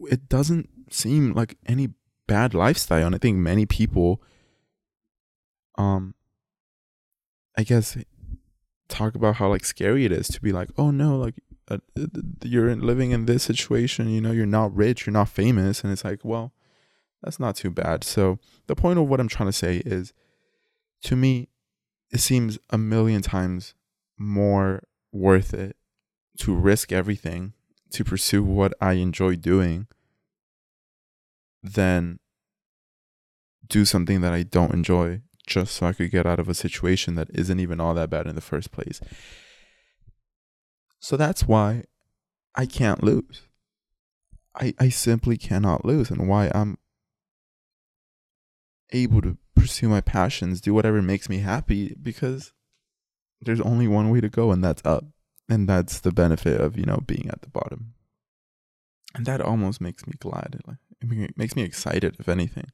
it 0.00 0.28
doesn't 0.28 0.68
seem 0.90 1.32
like 1.32 1.56
any 1.66 1.88
bad 2.26 2.54
lifestyle 2.54 3.06
and 3.06 3.14
i 3.14 3.18
think 3.18 3.36
many 3.36 3.66
people 3.66 4.22
um 5.76 6.14
i 7.56 7.62
guess 7.62 7.96
talk 8.88 9.14
about 9.14 9.36
how 9.36 9.48
like 9.48 9.64
scary 9.64 10.04
it 10.04 10.12
is 10.12 10.28
to 10.28 10.40
be 10.40 10.52
like 10.52 10.68
oh 10.76 10.90
no 10.90 11.16
like 11.16 11.34
uh, 11.70 11.78
you're 12.42 12.74
living 12.76 13.10
in 13.10 13.26
this 13.26 13.42
situation 13.42 14.08
you 14.08 14.20
know 14.20 14.30
you're 14.32 14.46
not 14.46 14.74
rich 14.74 15.06
you're 15.06 15.12
not 15.12 15.28
famous 15.28 15.82
and 15.82 15.92
it's 15.92 16.04
like 16.04 16.24
well 16.24 16.52
that's 17.22 17.40
not 17.40 17.56
too 17.56 17.70
bad 17.70 18.04
so 18.04 18.38
the 18.66 18.76
point 18.76 18.98
of 18.98 19.08
what 19.08 19.20
i'm 19.20 19.28
trying 19.28 19.48
to 19.48 19.52
say 19.52 19.78
is 19.84 20.12
to 21.02 21.16
me 21.16 21.48
it 22.10 22.20
seems 22.20 22.58
a 22.70 22.78
million 22.78 23.22
times 23.22 23.74
more 24.18 24.82
worth 25.12 25.54
it 25.54 25.76
to 26.38 26.54
risk 26.54 26.92
everything 26.92 27.52
to 27.90 28.04
pursue 28.04 28.42
what 28.42 28.72
I 28.80 28.94
enjoy 28.94 29.36
doing 29.36 29.86
than 31.62 32.18
do 33.66 33.84
something 33.84 34.20
that 34.20 34.32
I 34.32 34.42
don't 34.42 34.72
enjoy 34.72 35.22
just 35.46 35.74
so 35.74 35.86
I 35.86 35.92
could 35.92 36.10
get 36.10 36.26
out 36.26 36.38
of 36.38 36.48
a 36.48 36.54
situation 36.54 37.14
that 37.14 37.28
isn't 37.30 37.60
even 37.60 37.80
all 37.80 37.94
that 37.94 38.10
bad 38.10 38.26
in 38.26 38.34
the 38.34 38.40
first 38.40 38.70
place. 38.70 39.00
So 41.00 41.16
that's 41.16 41.46
why 41.46 41.84
I 42.54 42.66
can't 42.66 43.02
lose. 43.02 43.42
I, 44.54 44.74
I 44.78 44.88
simply 44.88 45.36
cannot 45.36 45.84
lose, 45.84 46.10
and 46.10 46.28
why 46.28 46.50
I'm 46.52 46.78
able 48.92 49.22
to 49.22 49.36
pursue 49.54 49.88
my 49.88 50.00
passions, 50.00 50.60
do 50.60 50.74
whatever 50.74 51.00
makes 51.00 51.28
me 51.28 51.38
happy, 51.38 51.94
because 52.02 52.52
there's 53.40 53.60
only 53.60 53.86
one 53.86 54.10
way 54.10 54.20
to 54.20 54.28
go, 54.28 54.50
and 54.50 54.62
that's 54.64 54.82
up. 54.84 55.04
And 55.48 55.68
that's 55.68 56.00
the 56.00 56.12
benefit 56.12 56.60
of 56.60 56.76
you 56.76 56.84
know 56.84 57.02
being 57.06 57.30
at 57.30 57.42
the 57.42 57.48
bottom. 57.48 57.94
And 59.14 59.24
that 59.26 59.40
almost 59.40 59.80
makes 59.80 60.06
me 60.06 60.14
glad 60.18 60.60
it 61.00 61.38
makes 61.38 61.56
me 61.56 61.62
excited 61.62 62.16
if 62.18 62.28
anything. 62.28 62.70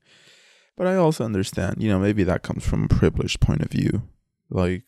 But 0.76 0.88
i 0.88 0.96
also 0.96 1.24
understand 1.24 1.76
you 1.78 1.88
know 1.88 2.00
maybe 2.00 2.24
that 2.24 2.42
comes 2.42 2.66
from 2.66 2.84
a 2.84 2.88
privileged 2.88 3.40
point 3.40 3.62
of 3.62 3.70
view. 3.70 4.08
Like 4.50 4.84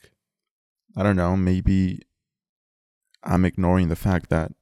i 0.96 1.02
don't 1.02 1.16
know 1.16 1.36
maybe 1.36 2.02
i'm 3.26 3.44
ignoring 3.44 3.88
the 3.88 3.96
fact 3.96 4.30
that 4.30 4.52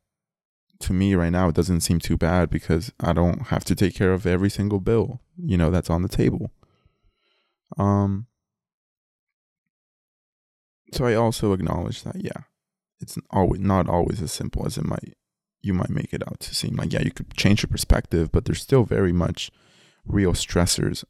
to 0.80 0.92
me 0.92 1.14
right 1.14 1.30
now 1.30 1.48
it 1.48 1.54
doesn't 1.54 1.80
seem 1.80 1.98
too 1.98 2.16
bad 2.16 2.50
because 2.50 2.92
i 3.00 3.12
don't 3.12 3.48
have 3.48 3.64
to 3.64 3.74
take 3.74 3.94
care 3.94 4.12
of 4.12 4.26
every 4.26 4.50
single 4.50 4.80
bill 4.80 5.20
you 5.36 5.56
know 5.56 5.70
that's 5.70 5.90
on 5.90 6.02
the 6.02 6.08
table. 6.08 6.50
Um 7.78 8.26
so 10.92 11.06
i 11.06 11.14
also 11.14 11.52
acknowledge 11.52 12.02
that 12.02 12.16
yeah 12.22 12.42
it's 13.00 13.18
always 13.30 13.60
not 13.60 13.88
always 13.88 14.22
as 14.22 14.30
simple 14.32 14.64
as 14.66 14.78
it 14.78 14.84
might 14.84 15.14
you 15.62 15.74
might 15.74 15.90
make 15.90 16.12
it 16.12 16.22
out 16.26 16.38
to 16.40 16.54
seem 16.54 16.76
like. 16.76 16.92
Yeah 16.92 17.02
you 17.02 17.10
could 17.10 17.34
change 17.34 17.62
your 17.62 17.70
perspective 17.70 18.30
but 18.30 18.44
there's 18.44 18.62
still 18.62 18.84
very 18.84 19.12
much 19.12 19.50
real 20.06 20.32
stressors 20.34 21.04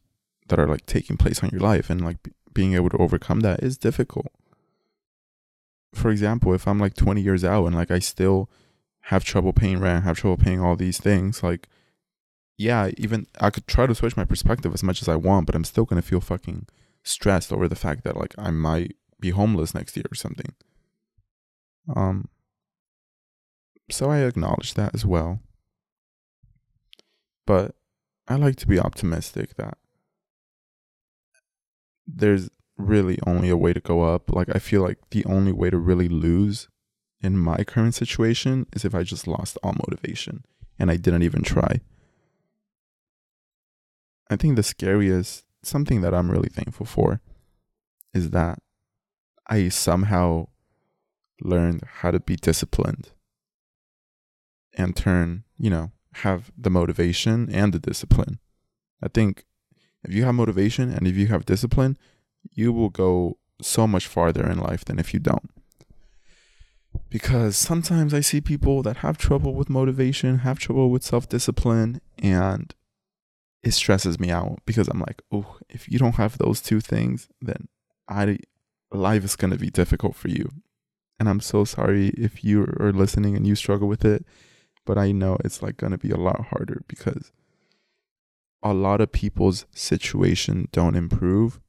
that 0.47 0.59
are 0.59 0.67
like 0.67 0.85
taking 0.85 1.17
place 1.17 1.43
on 1.43 1.49
your 1.51 1.61
life 1.61 1.89
and 1.89 2.03
like 2.03 2.23
b- 2.23 2.31
being 2.53 2.73
able 2.73 2.89
to 2.89 2.97
overcome 2.97 3.41
that 3.41 3.61
is 3.61 3.77
difficult 3.77 4.31
for 5.95 6.09
example 6.11 6.53
if 6.53 6.67
i'm 6.67 6.79
like 6.79 6.93
20 6.95 7.21
years 7.21 7.43
out 7.43 7.65
and 7.65 7.75
like 7.75 7.91
i 7.91 7.99
still 7.99 8.49
have 9.01 9.23
trouble 9.23 9.53
paying 9.53 9.79
rent 9.79 10.03
have 10.03 10.17
trouble 10.17 10.37
paying 10.43 10.59
all 10.59 10.75
these 10.75 10.99
things 10.99 11.43
like 11.43 11.67
yeah 12.57 12.89
even 12.97 13.27
i 13.39 13.49
could 13.49 13.67
try 13.67 13.85
to 13.85 13.95
switch 13.95 14.17
my 14.17 14.25
perspective 14.25 14.73
as 14.73 14.83
much 14.83 15.01
as 15.01 15.07
i 15.07 15.15
want 15.15 15.45
but 15.45 15.55
i'm 15.55 15.63
still 15.63 15.85
going 15.85 16.01
to 16.01 16.07
feel 16.07 16.21
fucking 16.21 16.65
stressed 17.03 17.53
over 17.53 17.67
the 17.67 17.75
fact 17.75 18.03
that 18.03 18.17
like 18.17 18.33
i 18.37 18.49
might 18.49 18.95
be 19.19 19.29
homeless 19.29 19.75
next 19.75 19.95
year 19.95 20.05
or 20.11 20.15
something 20.15 20.53
um, 21.93 22.29
so 23.89 24.09
I 24.09 24.19
acknowledge 24.19 24.73
that 24.73 24.95
as 24.95 25.05
well. 25.05 25.39
But 27.45 27.75
I 28.27 28.35
like 28.35 28.55
to 28.57 28.67
be 28.67 28.79
optimistic 28.79 29.55
that 29.55 29.77
there's 32.07 32.49
really 32.77 33.19
only 33.25 33.49
a 33.49 33.57
way 33.57 33.73
to 33.73 33.79
go 33.79 34.01
up. 34.01 34.31
Like, 34.31 34.49
I 34.53 34.59
feel 34.59 34.81
like 34.81 34.97
the 35.11 35.25
only 35.25 35.51
way 35.51 35.69
to 35.69 35.77
really 35.77 36.07
lose 36.07 36.67
in 37.21 37.37
my 37.37 37.63
current 37.63 37.95
situation 37.95 38.67
is 38.73 38.85
if 38.85 38.93
I 38.93 39.03
just 39.03 39.27
lost 39.27 39.57
all 39.63 39.73
motivation 39.73 40.43
and 40.77 40.91
I 40.91 40.97
didn't 40.97 41.23
even 41.23 41.41
try. 41.41 41.81
I 44.29 44.35
think 44.35 44.55
the 44.55 44.63
scariest, 44.63 45.45
something 45.63 46.01
that 46.01 46.13
I'm 46.13 46.31
really 46.31 46.49
thankful 46.49 46.85
for, 46.85 47.21
is 48.13 48.31
that 48.31 48.59
I 49.47 49.69
somehow 49.69 50.47
learned 51.41 51.83
how 51.99 52.11
to 52.11 52.19
be 52.19 52.35
disciplined 52.35 53.11
and 54.73 54.95
turn, 54.95 55.43
you 55.57 55.69
know, 55.69 55.91
have 56.15 56.51
the 56.57 56.69
motivation 56.69 57.49
and 57.51 57.73
the 57.73 57.79
discipline. 57.79 58.39
I 59.01 59.07
think 59.07 59.45
if 60.03 60.13
you 60.13 60.23
have 60.23 60.35
motivation 60.35 60.91
and 60.91 61.07
if 61.07 61.15
you 61.15 61.27
have 61.27 61.45
discipline, 61.45 61.97
you 62.51 62.73
will 62.73 62.89
go 62.89 63.37
so 63.61 63.87
much 63.87 64.07
farther 64.07 64.49
in 64.49 64.59
life 64.59 64.85
than 64.85 64.99
if 64.99 65.13
you 65.13 65.19
don't. 65.19 65.49
Because 67.09 67.57
sometimes 67.57 68.13
I 68.13 68.21
see 68.21 68.41
people 68.41 68.81
that 68.83 68.97
have 68.97 69.17
trouble 69.17 69.53
with 69.53 69.69
motivation, 69.69 70.39
have 70.39 70.59
trouble 70.59 70.89
with 70.89 71.03
self 71.03 71.27
discipline, 71.27 72.01
and 72.17 72.73
it 73.63 73.71
stresses 73.71 74.19
me 74.19 74.31
out 74.31 74.59
because 74.65 74.87
I'm 74.87 74.99
like, 74.99 75.21
oh, 75.31 75.57
if 75.69 75.89
you 75.89 75.99
don't 75.99 76.15
have 76.15 76.37
those 76.37 76.61
two 76.61 76.79
things, 76.81 77.27
then 77.41 77.67
I 78.07 78.39
life 78.91 79.23
is 79.23 79.35
gonna 79.35 79.57
be 79.57 79.69
difficult 79.69 80.15
for 80.15 80.29
you. 80.29 80.49
And 81.19 81.29
I'm 81.29 81.39
so 81.39 81.63
sorry 81.63 82.09
if 82.09 82.43
you 82.43 82.63
are 82.79 82.91
listening 82.91 83.35
and 83.35 83.47
you 83.47 83.55
struggle 83.55 83.87
with 83.87 84.03
it, 84.03 84.25
but 84.85 84.97
I 84.97 85.11
know 85.11 85.37
it's 85.43 85.61
like 85.61 85.77
going 85.77 85.91
to 85.91 85.97
be 85.97 86.11
a 86.11 86.17
lot 86.17 86.47
harder 86.47 86.83
because 86.87 87.31
a 88.61 88.73
lot 88.73 89.01
of 89.01 89.11
people's 89.11 89.65
situation 89.71 90.67
don't 90.71 90.95
improve 90.95 91.59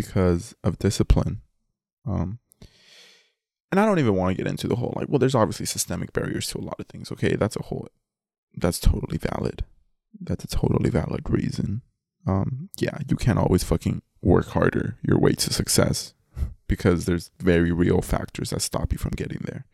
because 0.00 0.54
of 0.64 0.78
discipline. 0.78 1.42
Um, 2.06 2.38
and 3.70 3.78
I 3.78 3.86
don't 3.86 3.98
even 3.98 4.14
want 4.14 4.34
to 4.34 4.42
get 4.42 4.50
into 4.50 4.66
the 4.66 4.76
whole 4.76 4.94
like, 4.96 5.08
well, 5.08 5.18
there's 5.18 5.34
obviously 5.34 5.66
systemic 5.66 6.12
barriers 6.12 6.48
to 6.48 6.58
a 6.58 6.64
lot 6.64 6.80
of 6.80 6.86
things. 6.86 7.12
Okay, 7.12 7.36
that's 7.36 7.56
a 7.56 7.62
whole, 7.64 7.88
that's 8.56 8.80
totally 8.80 9.18
valid. 9.18 9.64
That's 10.18 10.44
a 10.44 10.48
totally 10.48 10.90
valid 10.90 11.28
reason. 11.28 11.82
Um, 12.26 12.70
yeah, 12.78 12.98
you 13.08 13.16
can't 13.16 13.38
always 13.38 13.62
fucking 13.62 14.02
work 14.22 14.48
harder 14.48 14.96
your 15.02 15.18
way 15.18 15.32
to 15.32 15.52
success 15.52 16.14
because 16.66 17.04
there's 17.04 17.30
very 17.38 17.72
real 17.72 18.00
factors 18.00 18.50
that 18.50 18.62
stop 18.62 18.92
you 18.92 18.98
from 18.98 19.12
getting 19.12 19.42
there. 19.44 19.66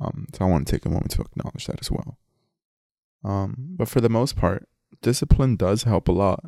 Um, 0.00 0.26
so 0.32 0.44
I 0.44 0.48
want 0.48 0.66
to 0.66 0.72
take 0.72 0.84
a 0.84 0.90
moment 0.90 1.12
to 1.12 1.22
acknowledge 1.22 1.66
that 1.66 1.80
as 1.80 1.90
well. 1.90 2.18
Um, 3.24 3.54
but 3.76 3.88
for 3.88 4.00
the 4.00 4.08
most 4.08 4.36
part, 4.36 4.68
discipline 5.02 5.56
does 5.56 5.84
help 5.84 6.08
a 6.08 6.12
lot. 6.12 6.44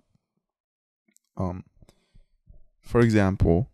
Um, 1.36 1.64
for 2.88 3.02
example, 3.02 3.68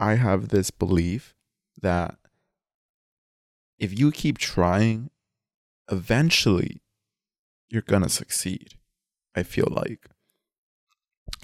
I 0.00 0.16
have 0.16 0.48
this 0.48 0.72
belief 0.72 1.36
that 1.80 2.16
if 3.78 3.96
you 3.96 4.10
keep 4.10 4.36
trying, 4.36 5.10
eventually 5.88 6.82
you're 7.70 7.82
gonna 7.82 8.08
succeed. 8.08 8.74
I 9.36 9.44
feel 9.44 9.68
like. 9.70 10.08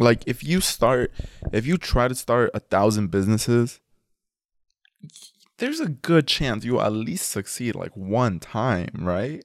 Like 0.01 0.25
if 0.27 0.43
you 0.43 0.61
start, 0.61 1.13
if 1.53 1.65
you 1.69 1.79
try 1.79 2.09
to 2.09 2.17
start 2.17 2.51
a 2.53 2.59
thousand 2.59 3.13
businesses, 3.13 3.79
there's 5.59 5.79
a 5.79 5.89
good 5.89 6.27
chance 6.27 6.65
you'll 6.65 6.83
at 6.83 6.93
least 6.93 7.31
succeed 7.31 7.77
like 7.77 7.97
one 7.97 8.41
time, 8.41 8.91
right? 8.99 9.45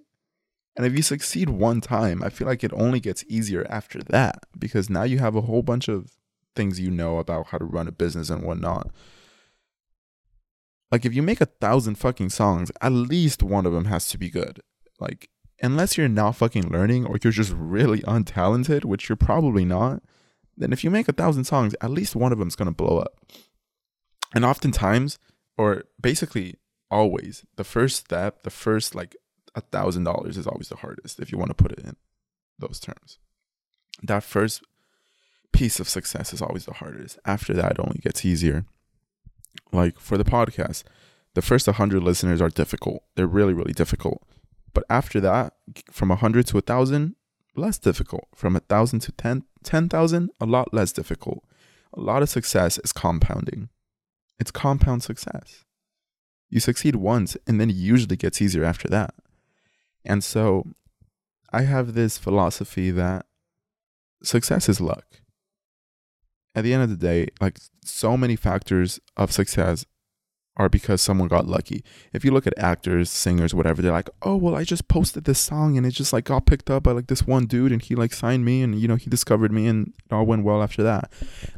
And 0.75 0.87
if 0.87 0.93
you 0.93 1.03
succeed 1.03 1.49
one 1.49 1.81
time, 1.81 2.23
I 2.23 2.29
feel 2.29 2.47
like 2.47 2.63
it 2.63 2.73
only 2.73 2.99
gets 2.99 3.23
easier 3.27 3.63
after 3.69 4.01
that 4.05 4.47
because 4.57 4.89
now 4.89 5.03
you 5.03 5.19
have 5.19 5.35
a 5.35 5.41
whole 5.41 5.61
bunch 5.61 5.87
of 5.87 6.09
things 6.55 6.79
you 6.79 6.91
know 6.91 7.17
about 7.17 7.47
how 7.47 7.57
to 7.57 7.65
run 7.65 7.87
a 7.87 7.91
business 7.91 8.29
and 8.29 8.43
whatnot. 8.43 8.91
Like 10.91 11.05
if 11.05 11.13
you 11.13 11.23
make 11.23 11.41
a 11.41 11.47
thousand 11.47 11.95
fucking 11.95 12.29
songs, 12.29 12.71
at 12.81 12.91
least 12.91 13.41
one 13.41 13.65
of 13.65 13.73
them 13.73 13.85
has 13.85 14.09
to 14.09 14.17
be 14.17 14.29
good. 14.29 14.61
Like 14.99 15.29
unless 15.61 15.97
you're 15.97 16.09
not 16.09 16.35
fucking 16.35 16.69
learning 16.69 17.05
or 17.05 17.17
you're 17.23 17.33
just 17.33 17.53
really 17.55 18.01
untalented, 18.01 18.85
which 18.85 19.09
you're 19.09 19.15
probably 19.15 19.65
not, 19.65 20.03
then 20.55 20.71
if 20.71 20.83
you 20.83 20.91
make 20.91 21.07
a 21.07 21.13
thousand 21.13 21.45
songs, 21.45 21.73
at 21.81 21.89
least 21.89 22.15
one 22.15 22.31
of 22.31 22.37
them's 22.37 22.55
gonna 22.55 22.71
blow 22.71 22.99
up. 22.99 23.15
And 24.35 24.45
oftentimes, 24.45 25.19
or 25.57 25.83
basically 25.99 26.55
always, 26.91 27.45
the 27.55 27.63
first 27.63 27.97
step, 27.97 28.43
the 28.43 28.49
first 28.49 28.93
like 28.93 29.15
a 29.55 29.61
thousand 29.61 30.03
dollars 30.03 30.37
is 30.37 30.47
always 30.47 30.69
the 30.69 30.77
hardest 30.77 31.19
if 31.19 31.31
you 31.31 31.37
want 31.37 31.49
to 31.49 31.55
put 31.55 31.71
it 31.71 31.79
in 31.79 31.95
those 32.59 32.79
terms. 32.79 33.19
That 34.01 34.23
first 34.23 34.63
piece 35.53 35.79
of 35.79 35.87
success 35.87 36.33
is 36.33 36.41
always 36.41 36.65
the 36.65 36.73
hardest. 36.73 37.17
After 37.25 37.53
that, 37.53 37.73
it 37.73 37.79
only 37.79 37.99
gets 37.99 38.25
easier. 38.25 38.65
Like 39.71 39.99
for 39.99 40.17
the 40.17 40.25
podcast, 40.25 40.83
the 41.35 41.41
first 41.41 41.67
100 41.67 42.03
listeners 42.03 42.41
are 42.41 42.49
difficult. 42.49 43.03
They're 43.15 43.27
really, 43.27 43.53
really 43.53 43.73
difficult. 43.73 44.21
But 44.73 44.83
after 44.89 45.19
that, 45.21 45.53
from 45.89 46.09
100 46.09 46.47
to 46.47 46.55
1,000, 46.55 47.15
less 47.55 47.77
difficult. 47.77 48.27
From 48.35 48.53
1,000 48.53 48.99
to 49.01 49.11
10, 49.11 49.43
10,000, 49.63 50.29
a 50.41 50.45
lot 50.45 50.73
less 50.73 50.91
difficult. 50.91 51.43
A 51.93 52.01
lot 52.01 52.23
of 52.23 52.29
success 52.29 52.79
is 52.79 52.91
compounding. 52.91 53.69
It's 54.39 54.51
compound 54.51 55.03
success. 55.03 55.63
You 56.49 56.59
succeed 56.59 56.95
once, 56.95 57.37
and 57.47 57.59
then 57.59 57.69
it 57.69 57.75
usually 57.75 58.15
gets 58.15 58.41
easier 58.41 58.63
after 58.63 58.87
that. 58.89 59.13
And 60.03 60.23
so 60.23 60.67
I 61.51 61.63
have 61.63 61.93
this 61.93 62.17
philosophy 62.17 62.91
that 62.91 63.25
success 64.23 64.67
is 64.67 64.81
luck. 64.81 65.05
At 66.55 66.63
the 66.63 66.73
end 66.73 66.83
of 66.83 66.89
the 66.89 66.95
day, 66.95 67.29
like 67.41 67.59
so 67.83 68.15
many 68.15 68.35
factors 68.35 68.99
of 69.17 69.31
success 69.31 69.85
are 70.55 70.69
because 70.69 71.01
someone 71.01 71.27
got 71.27 71.47
lucky. 71.47 71.83
If 72.13 72.23
you 72.23 72.29
look 72.29 72.45
at 72.45 72.53
actors, 72.59 73.09
singers, 73.09 73.55
whatever, 73.55 73.81
they're 73.81 73.91
like, 73.91 74.09
"Oh, 74.21 74.35
well, 74.35 74.55
I 74.55 74.63
just 74.63 74.87
posted 74.87 75.23
this 75.23 75.39
song 75.39 75.77
and 75.77 75.85
it 75.85 75.91
just 75.91 76.13
like 76.13 76.25
got 76.25 76.45
picked 76.45 76.69
up 76.69 76.83
by 76.83 76.91
like 76.91 77.07
this 77.07 77.25
one 77.25 77.47
dude 77.47 77.71
and 77.71 77.81
he 77.81 77.95
like 77.95 78.13
signed 78.13 78.45
me 78.45 78.61
and 78.61 78.79
you 78.79 78.87
know, 78.87 78.95
he 78.95 79.09
discovered 79.09 79.51
me 79.51 79.65
and 79.67 79.87
it 79.87 80.13
all 80.13 80.25
went 80.25 80.43
well 80.43 80.61
after 80.61 80.83
that." 80.83 81.11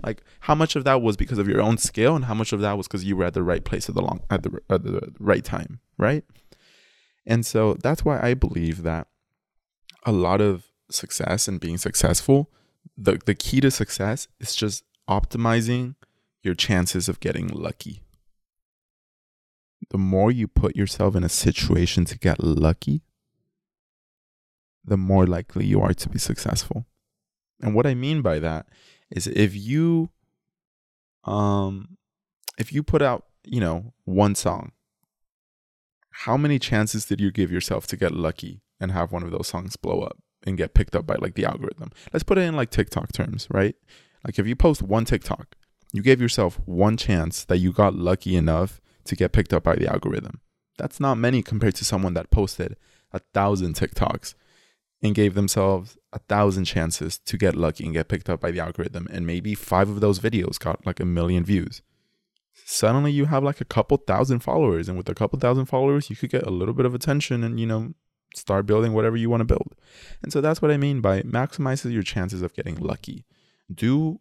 Like 0.03 0.23
how 0.41 0.55
much 0.55 0.77
of 0.77 0.85
that 0.85 1.01
was 1.01 1.17
because 1.17 1.39
of 1.39 1.47
your 1.47 1.61
own 1.61 1.77
skill 1.77 2.15
and 2.15 2.25
how 2.25 2.33
much 2.33 2.53
of 2.53 2.61
that 2.61 2.77
was 2.77 2.87
cuz 2.87 3.03
you 3.03 3.17
were 3.17 3.25
at 3.25 3.33
the 3.33 3.43
right 3.43 3.65
place 3.65 3.89
at 3.89 3.95
the 3.95 4.01
long 4.01 4.21
at 4.29 4.43
the 4.43 4.59
at 4.69 4.83
the 4.83 5.13
right 5.19 5.43
time, 5.43 5.81
right? 5.97 6.23
And 7.25 7.45
so 7.45 7.73
that's 7.73 8.05
why 8.05 8.21
I 8.21 8.33
believe 8.33 8.83
that 8.83 9.07
a 10.05 10.11
lot 10.11 10.39
of 10.39 10.67
success 10.89 11.47
and 11.47 11.59
being 11.59 11.77
successful, 11.77 12.51
the, 12.97 13.19
the 13.25 13.35
key 13.35 13.61
to 13.61 13.71
success 13.71 14.27
is 14.39 14.55
just 14.55 14.83
optimizing 15.09 15.95
your 16.41 16.55
chances 16.55 17.09
of 17.09 17.19
getting 17.19 17.47
lucky. 17.47 18.01
The 19.89 19.97
more 19.97 20.31
you 20.31 20.47
put 20.47 20.75
yourself 20.75 21.15
in 21.15 21.23
a 21.23 21.29
situation 21.29 22.05
to 22.05 22.17
get 22.17 22.43
lucky, 22.43 23.01
the 24.83 24.97
more 24.97 25.25
likely 25.25 25.65
you 25.65 25.81
are 25.81 25.93
to 25.93 26.09
be 26.09 26.19
successful. 26.19 26.85
And 27.61 27.75
what 27.75 27.87
I 27.87 27.93
mean 27.93 28.21
by 28.21 28.39
that 28.39 28.67
is 29.09 29.27
if 29.27 29.55
you 29.55 30.09
um 31.23 31.97
if 32.57 32.71
you 32.71 32.83
put 32.83 33.01
out, 33.01 33.25
you 33.43 33.59
know, 33.59 33.93
one 34.05 34.35
song 34.35 34.71
how 36.19 36.37
many 36.37 36.57
chances 36.57 37.05
did 37.05 37.19
you 37.19 37.29
give 37.29 37.51
yourself 37.51 37.85
to 37.87 37.97
get 37.97 38.13
lucky 38.13 38.61
and 38.79 38.91
have 38.91 39.11
one 39.11 39.21
of 39.21 39.31
those 39.31 39.47
songs 39.47 39.75
blow 39.75 40.01
up 40.01 40.17
and 40.45 40.57
get 40.57 40.73
picked 40.73 40.95
up 40.95 41.05
by 41.05 41.15
like 41.15 41.35
the 41.35 41.45
algorithm? 41.45 41.91
Let's 42.13 42.23
put 42.23 42.37
it 42.37 42.41
in 42.41 42.55
like 42.55 42.69
TikTok 42.69 43.11
terms, 43.11 43.47
right? 43.49 43.75
Like 44.25 44.39
if 44.39 44.47
you 44.47 44.55
post 44.55 44.81
one 44.81 45.05
TikTok, 45.05 45.55
you 45.93 46.01
gave 46.01 46.21
yourself 46.21 46.59
one 46.65 46.97
chance 46.97 47.45
that 47.45 47.57
you 47.57 47.71
got 47.71 47.95
lucky 47.95 48.35
enough 48.35 48.81
to 49.05 49.15
get 49.15 49.31
picked 49.31 49.53
up 49.53 49.63
by 49.63 49.75
the 49.75 49.91
algorithm. 49.91 50.41
That's 50.77 50.99
not 50.99 51.17
many 51.17 51.41
compared 51.41 51.75
to 51.75 51.85
someone 51.85 52.15
that 52.15 52.31
posted 52.31 52.75
a 53.11 53.19
thousand 53.33 53.75
TikToks 53.75 54.33
and 55.01 55.15
gave 55.15 55.35
themselves 55.35 55.97
a 56.11 56.19
thousand 56.19 56.65
chances 56.65 57.17
to 57.19 57.37
get 57.37 57.55
lucky 57.55 57.85
and 57.85 57.93
get 57.93 58.07
picked 58.07 58.29
up 58.29 58.41
by 58.41 58.51
the 58.51 58.59
algorithm. 58.59 59.07
And 59.11 59.27
maybe 59.27 59.55
five 59.55 59.89
of 59.89 60.01
those 60.01 60.19
videos 60.19 60.59
got 60.59 60.85
like 60.85 60.99
a 60.99 61.05
million 61.05 61.45
views 61.45 61.81
suddenly 62.63 63.11
you 63.11 63.25
have 63.25 63.43
like 63.43 63.59
a 63.59 63.65
couple 63.65 63.97
thousand 63.97 64.39
followers 64.39 64.87
and 64.87 64.97
with 64.97 65.09
a 65.09 65.13
couple 65.13 65.37
thousand 65.37 65.65
followers 65.65 66.09
you 66.09 66.15
could 66.15 66.29
get 66.29 66.47
a 66.47 66.51
little 66.51 66.73
bit 66.73 66.85
of 66.85 66.95
attention 66.95 67.43
and 67.43 67.59
you 67.59 67.65
know 67.65 67.93
start 68.35 68.65
building 68.65 68.93
whatever 68.93 69.17
you 69.17 69.29
want 69.29 69.41
to 69.41 69.45
build. 69.45 69.75
And 70.21 70.31
so 70.31 70.41
that's 70.41 70.61
what 70.61 70.71
i 70.71 70.77
mean 70.77 71.01
by 71.01 71.21
maximizes 71.21 71.91
your 71.91 72.03
chances 72.03 72.41
of 72.41 72.53
getting 72.53 72.75
lucky. 72.75 73.25
Do 73.73 74.19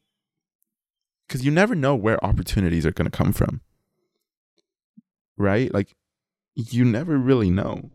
because 1.27 1.45
you 1.45 1.51
never 1.51 1.75
know 1.75 1.95
where 1.95 2.25
opportunities 2.25 2.85
are 2.85 2.93
going 2.93 3.11
to 3.11 3.17
come 3.17 3.33
from. 3.33 3.61
Right? 5.37 5.73
Like 5.73 5.95
you 6.55 6.85
never 6.85 7.19
really 7.19 7.51
know. 7.51 7.91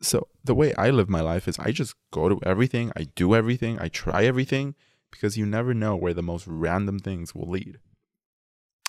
So 0.00 0.28
the 0.44 0.54
way 0.54 0.74
i 0.76 0.88
live 0.90 1.10
my 1.10 1.20
life 1.20 1.46
is 1.46 1.58
i 1.58 1.70
just 1.70 1.94
go 2.10 2.28
to 2.30 2.40
everything 2.44 2.90
i 2.96 3.02
do 3.14 3.34
everything 3.34 3.78
i 3.78 3.88
try 3.88 4.24
everything 4.24 4.74
because 5.10 5.36
you 5.36 5.44
never 5.44 5.74
know 5.74 5.96
where 5.96 6.14
the 6.14 6.22
most 6.22 6.46
random 6.46 6.98
things 6.98 7.34
will 7.34 7.48
lead. 7.48 7.78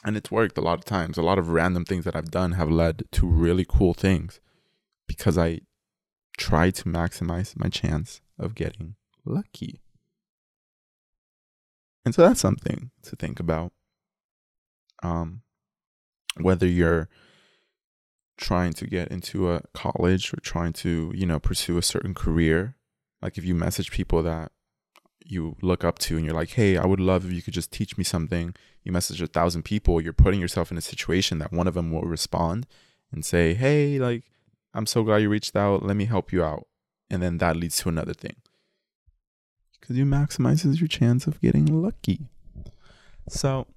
And 0.04 0.18
it's 0.18 0.32
worked 0.32 0.58
a 0.58 0.62
lot 0.62 0.80
of 0.80 0.86
times. 0.86 1.18
A 1.18 1.22
lot 1.22 1.38
of 1.38 1.50
random 1.50 1.86
things 1.86 2.06
that 2.06 2.16
I've 2.16 2.32
done 2.32 2.54
have 2.54 2.72
led 2.72 3.04
to 3.12 3.28
really 3.28 3.66
cool 3.68 3.94
things 3.94 4.40
because 5.08 5.38
I 5.38 5.62
try 6.42 6.72
to 6.72 6.84
maximize 6.86 7.58
my 7.58 7.70
chance 7.70 8.20
of 8.40 8.56
getting 8.56 8.96
lucky. 9.26 9.80
And 12.04 12.16
so 12.16 12.24
that's 12.24 12.40
something 12.40 12.90
to 13.04 13.16
think 13.16 13.40
about. 13.40 13.72
Um, 15.04 15.42
whether 16.40 16.66
you're 16.66 17.10
trying 18.38 18.74
to 18.74 18.88
get 18.88 19.10
into 19.10 19.52
a 19.52 19.62
college 19.74 20.34
or 20.34 20.40
trying 20.42 20.74
to, 20.74 21.12
you 21.14 21.28
know, 21.28 21.40
pursue 21.40 21.78
a 21.78 21.84
certain 21.84 22.16
career, 22.16 22.76
like 23.22 23.38
if 23.38 23.46
you 23.46 23.54
message 23.54 23.92
people 23.92 24.24
that 24.24 24.52
you 25.24 25.56
look 25.62 25.84
up 25.84 26.00
to 26.00 26.18
and 26.18 26.26
you're 26.26 26.36
like, 26.36 26.52
hey, 26.52 26.76
I 26.76 26.86
would 26.86 27.00
love 27.00 27.26
if 27.26 27.32
you 27.32 27.44
could 27.44 27.54
just 27.54 27.72
teach 27.72 27.98
me 27.98 28.04
something. 28.04 28.56
You 28.84 28.92
message 28.92 29.22
a 29.22 29.28
thousand 29.28 29.64
people, 29.64 30.02
you're 30.02 30.14
putting 30.14 30.42
yourself 30.42 30.72
in 30.72 30.78
a 30.78 30.82
situation 30.82 31.38
that 31.38 31.54
one 31.54 31.68
of 31.68 31.76
them 31.76 31.92
will 31.92 32.02
respond 32.02 32.66
and 33.12 33.24
say, 33.24 33.54
hey, 33.54 34.00
like, 34.00 34.24
I'm 34.74 34.86
so 34.86 35.04
glad 35.04 35.22
you 35.22 35.30
reached 35.30 35.56
out. 35.56 35.84
Let 35.84 35.98
me 35.98 36.06
help 36.06 36.32
you 36.32 36.44
out. 36.44 36.68
And 37.10 37.22
then 37.22 37.38
that 37.40 37.58
leads 37.58 37.78
to 37.82 37.90
another 37.90 38.14
thing. 38.14 38.36
Because 39.80 39.98
you 39.98 40.06
maximizes 40.06 40.80
your 40.80 40.88
chance 40.88 41.28
of 41.28 41.42
getting 41.42 41.66
lucky. 41.66 42.30
So 43.28 43.68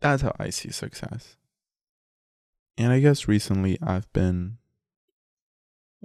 that's 0.00 0.22
how 0.22 0.34
I 0.38 0.50
see 0.50 0.70
success. 0.70 1.36
And 2.78 2.92
I 2.92 3.00
guess 3.00 3.26
recently 3.26 3.78
I've 3.82 4.12
been 4.12 4.58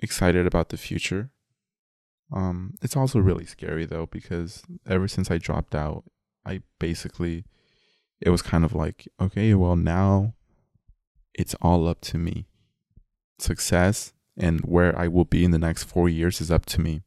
excited 0.02 0.48
about 0.48 0.70
the 0.70 0.78
future 0.78 1.32
um, 2.32 2.76
it's 2.82 2.96
also 2.96 3.20
really 3.20 3.46
scary 3.46 3.86
though 3.86 4.06
because 4.06 4.64
ever 4.88 5.08
since 5.08 5.30
I 5.30 5.38
dropped 5.38 5.76
out, 5.76 6.06
I 6.46 6.62
basically 6.80 7.46
it 8.20 8.30
was 8.30 8.42
kind 8.42 8.64
of 8.64 8.74
like, 8.74 9.08
okay, 9.20 9.54
well 9.54 9.76
now 9.76 10.34
it's 11.34 11.56
all 11.62 11.88
up 11.88 12.02
to 12.02 12.18
me. 12.18 12.48
Success 13.42 14.14
and 14.38 14.62
where 14.62 14.98
I 14.98 15.08
will 15.08 15.26
be 15.26 15.44
in 15.44 15.52
the 15.52 15.60
next 15.60 15.84
4 15.84 16.08
years 16.10 16.42
is 16.42 16.52
up 16.52 16.66
to 16.68 16.82
me. 16.82 17.02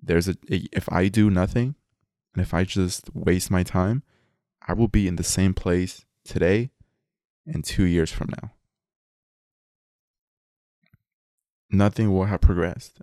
There's 0.00 0.28
a 0.28 0.36
if 0.48 0.90
I 0.92 1.08
do 1.08 1.30
nothing 1.30 1.74
and 2.34 2.42
if 2.42 2.54
I 2.54 2.64
just 2.64 3.14
waste 3.14 3.50
my 3.50 3.62
time, 3.62 4.02
I 4.66 4.72
will 4.74 4.88
be 4.88 5.08
in 5.08 5.16
the 5.16 5.24
same 5.24 5.54
place 5.54 6.04
today 6.24 6.70
and 7.46 7.64
two 7.64 7.84
years 7.84 8.12
from 8.12 8.28
now. 8.40 8.52
Nothing 11.70 12.12
will 12.12 12.26
have 12.26 12.40
progressed. 12.40 13.00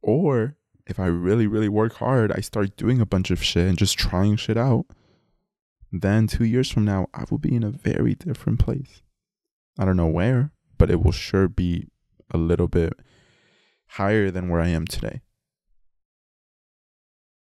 Or 0.00 0.56
if 0.86 1.00
I 1.00 1.06
really, 1.06 1.46
really 1.46 1.68
work 1.68 1.94
hard, 1.94 2.32
I 2.32 2.40
start 2.40 2.76
doing 2.76 3.00
a 3.00 3.06
bunch 3.06 3.30
of 3.30 3.42
shit 3.42 3.68
and 3.68 3.78
just 3.78 3.98
trying 3.98 4.36
shit 4.36 4.56
out, 4.56 4.86
then 5.90 6.26
two 6.26 6.44
years 6.44 6.70
from 6.70 6.84
now, 6.84 7.08
I 7.14 7.24
will 7.30 7.38
be 7.38 7.54
in 7.54 7.62
a 7.62 7.70
very 7.70 8.14
different 8.14 8.58
place. 8.58 9.02
I 9.78 9.84
don't 9.84 9.96
know 9.96 10.06
where, 10.06 10.52
but 10.78 10.90
it 10.90 11.02
will 11.02 11.12
sure 11.12 11.48
be 11.48 11.88
a 12.30 12.38
little 12.38 12.68
bit 12.68 12.94
higher 13.88 14.30
than 14.30 14.48
where 14.48 14.60
I 14.60 14.68
am 14.68 14.86
today. 14.86 15.22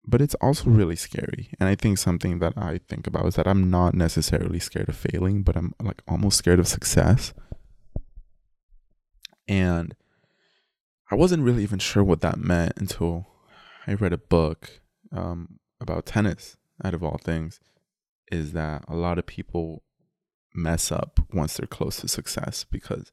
But 0.08 0.22
it's 0.22 0.36
also 0.36 0.70
really 0.70 0.96
scary. 0.96 1.50
And 1.60 1.68
I 1.68 1.76
think 1.76 1.98
something 1.98 2.40
that 2.40 2.54
I 2.56 2.80
think 2.88 3.08
about 3.08 3.26
is 3.26 3.36
that 3.36 3.48
I'm 3.48 3.72
not 3.72 3.96
necessarily 3.96 4.60
scared 4.60 4.90
of 4.90 4.96
failing, 4.96 5.42
but 5.42 5.58
I'm 5.58 5.74
like 5.82 6.04
almost 6.08 6.38
scared 6.38 6.60
of 6.60 6.68
success. 6.68 7.34
And 9.48 9.96
I 11.10 11.16
wasn't 11.16 11.44
really 11.44 11.64
even 11.64 11.80
sure 11.80 12.04
what 12.04 12.22
that 12.22 12.38
meant 12.38 12.74
until 12.78 13.28
I 13.88 13.94
read 13.94 14.14
a 14.14 14.18
book 14.18 14.82
um, 15.12 15.60
about 15.80 16.06
tennis, 16.06 16.58
out 16.84 16.94
of 16.94 17.04
all 17.04 17.20
things, 17.24 17.60
is 18.32 18.54
that 18.54 18.84
a 18.88 18.96
lot 18.96 19.18
of 19.18 19.26
people 19.26 19.84
mess 20.56 20.92
up 20.92 21.20
once 21.34 21.56
they're 21.56 21.68
close 21.68 21.98
to 21.98 22.08
success 22.08 22.66
because 22.70 23.12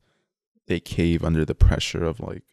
they 0.67 0.81
cave 0.81 1.25
under 1.25 1.45
the 1.45 1.55
pressure 1.55 2.05
of 2.05 2.21
like 2.21 2.45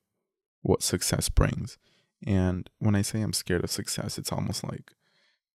what 0.61 0.83
success 0.83 1.29
brings. 1.29 1.77
And 2.25 2.69
when 2.79 2.95
I 2.95 3.01
say 3.01 3.21
I'm 3.21 3.33
scared 3.33 3.63
of 3.63 3.71
success, 3.71 4.17
it's 4.17 4.31
almost 4.31 4.63
like 4.63 4.93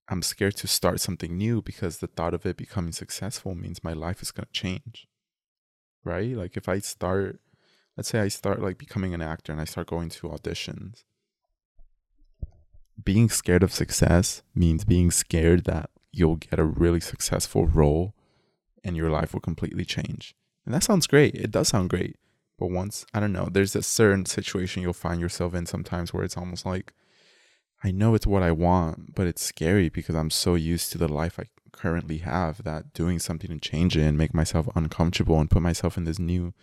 I'm 0.09 0.23
scared 0.23 0.57
to 0.57 0.67
start 0.67 1.01
something 1.01 1.37
new 1.37 1.63
because 1.63 1.99
the 1.99 2.07
thought 2.07 2.35
of 2.35 2.47
it 2.47 2.57
becoming 2.57 2.93
successful 2.93 3.55
means 3.55 3.85
my 3.85 3.93
life 3.93 4.23
is 4.23 4.31
going 4.31 4.47
to 4.47 4.53
change. 4.53 5.07
Right? 6.05 6.37
Like 6.37 6.57
if 6.57 6.69
I 6.69 6.79
start 6.79 7.41
let's 7.97 8.09
say 8.09 8.21
I 8.21 8.29
start 8.29 8.61
like 8.61 8.79
becoming 8.79 9.15
an 9.15 9.23
actor 9.23 9.53
and 9.53 9.61
I 9.61 9.65
start 9.65 9.87
going 9.87 10.09
to 10.11 10.29
auditions. 10.29 11.05
Being 13.03 13.29
scared 13.29 13.63
of 13.63 13.73
success 13.73 14.43
means 14.55 14.85
being 14.85 15.11
scared 15.11 15.65
that 15.65 15.91
you'll 16.13 16.37
get 16.37 16.59
a 16.59 16.65
really 16.65 17.01
successful 17.01 17.67
role 17.67 18.15
and 18.85 18.97
your 18.97 19.11
life 19.11 19.33
will 19.33 19.41
completely 19.41 19.85
change. 19.85 20.35
And 20.65 20.75
that 20.75 20.83
sounds 20.83 21.07
great. 21.07 21.35
It 21.35 21.51
does 21.51 21.69
sound 21.69 21.91
great. 21.91 22.17
But 22.59 22.71
once, 22.71 23.05
I 23.13 23.21
don't 23.21 23.33
know, 23.33 23.49
there's 23.51 23.75
a 23.75 23.83
certain 23.83 24.27
situation 24.27 24.83
you'll 24.83 24.93
find 24.93 25.21
yourself 25.21 25.55
in 25.55 25.67
sometimes 25.67 26.13
where 26.13 26.23
it's 26.23 26.37
almost 26.37 26.65
like, 26.65 26.93
I 27.83 27.91
know 27.91 28.15
it's 28.15 28.27
what 28.27 28.43
I 28.43 28.53
want, 28.53 29.15
but 29.15 29.27
it's 29.27 29.43
scary 29.43 29.89
because 29.89 30.15
I'm 30.15 30.31
so 30.31 30.55
used 30.55 30.93
to 30.93 30.99
the 30.99 31.09
life 31.09 31.39
I 31.39 31.45
currently 31.73 32.19
have 32.19 32.63
that 32.63 32.93
doing 32.95 33.19
something 33.19 33.51
to 33.51 33.59
change 33.59 33.97
it 33.97 34.03
and 34.03 34.17
make 34.17 34.33
myself 34.33 34.69
uncomfortable 34.75 35.41
and 35.41 35.51
put 35.51 35.63
myself 35.63 35.97
in 35.97 36.05
this 36.05 36.19
new, 36.19 36.55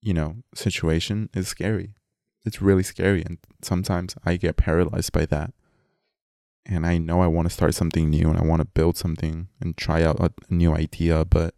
you 0.00 0.14
know, 0.14 0.36
situation 0.54 1.28
is 1.34 1.48
scary. 1.48 1.94
It's 2.46 2.62
really 2.62 2.84
scary. 2.84 3.22
And 3.22 3.38
sometimes 3.62 4.14
I 4.24 4.36
get 4.36 4.56
paralyzed 4.56 5.12
by 5.12 5.26
that. 5.26 5.52
And 6.68 6.86
I 6.86 6.98
know 6.98 7.22
I 7.22 7.26
want 7.26 7.48
to 7.48 7.54
start 7.54 7.74
something 7.74 8.10
new 8.10 8.28
and 8.28 8.38
I 8.38 8.44
want 8.44 8.60
to 8.60 8.66
build 8.66 8.98
something 8.98 9.48
and 9.58 9.76
try 9.76 10.02
out 10.02 10.20
a, 10.20 10.30
new 10.50 10.74
idea, 10.74 11.24
but 11.24 11.54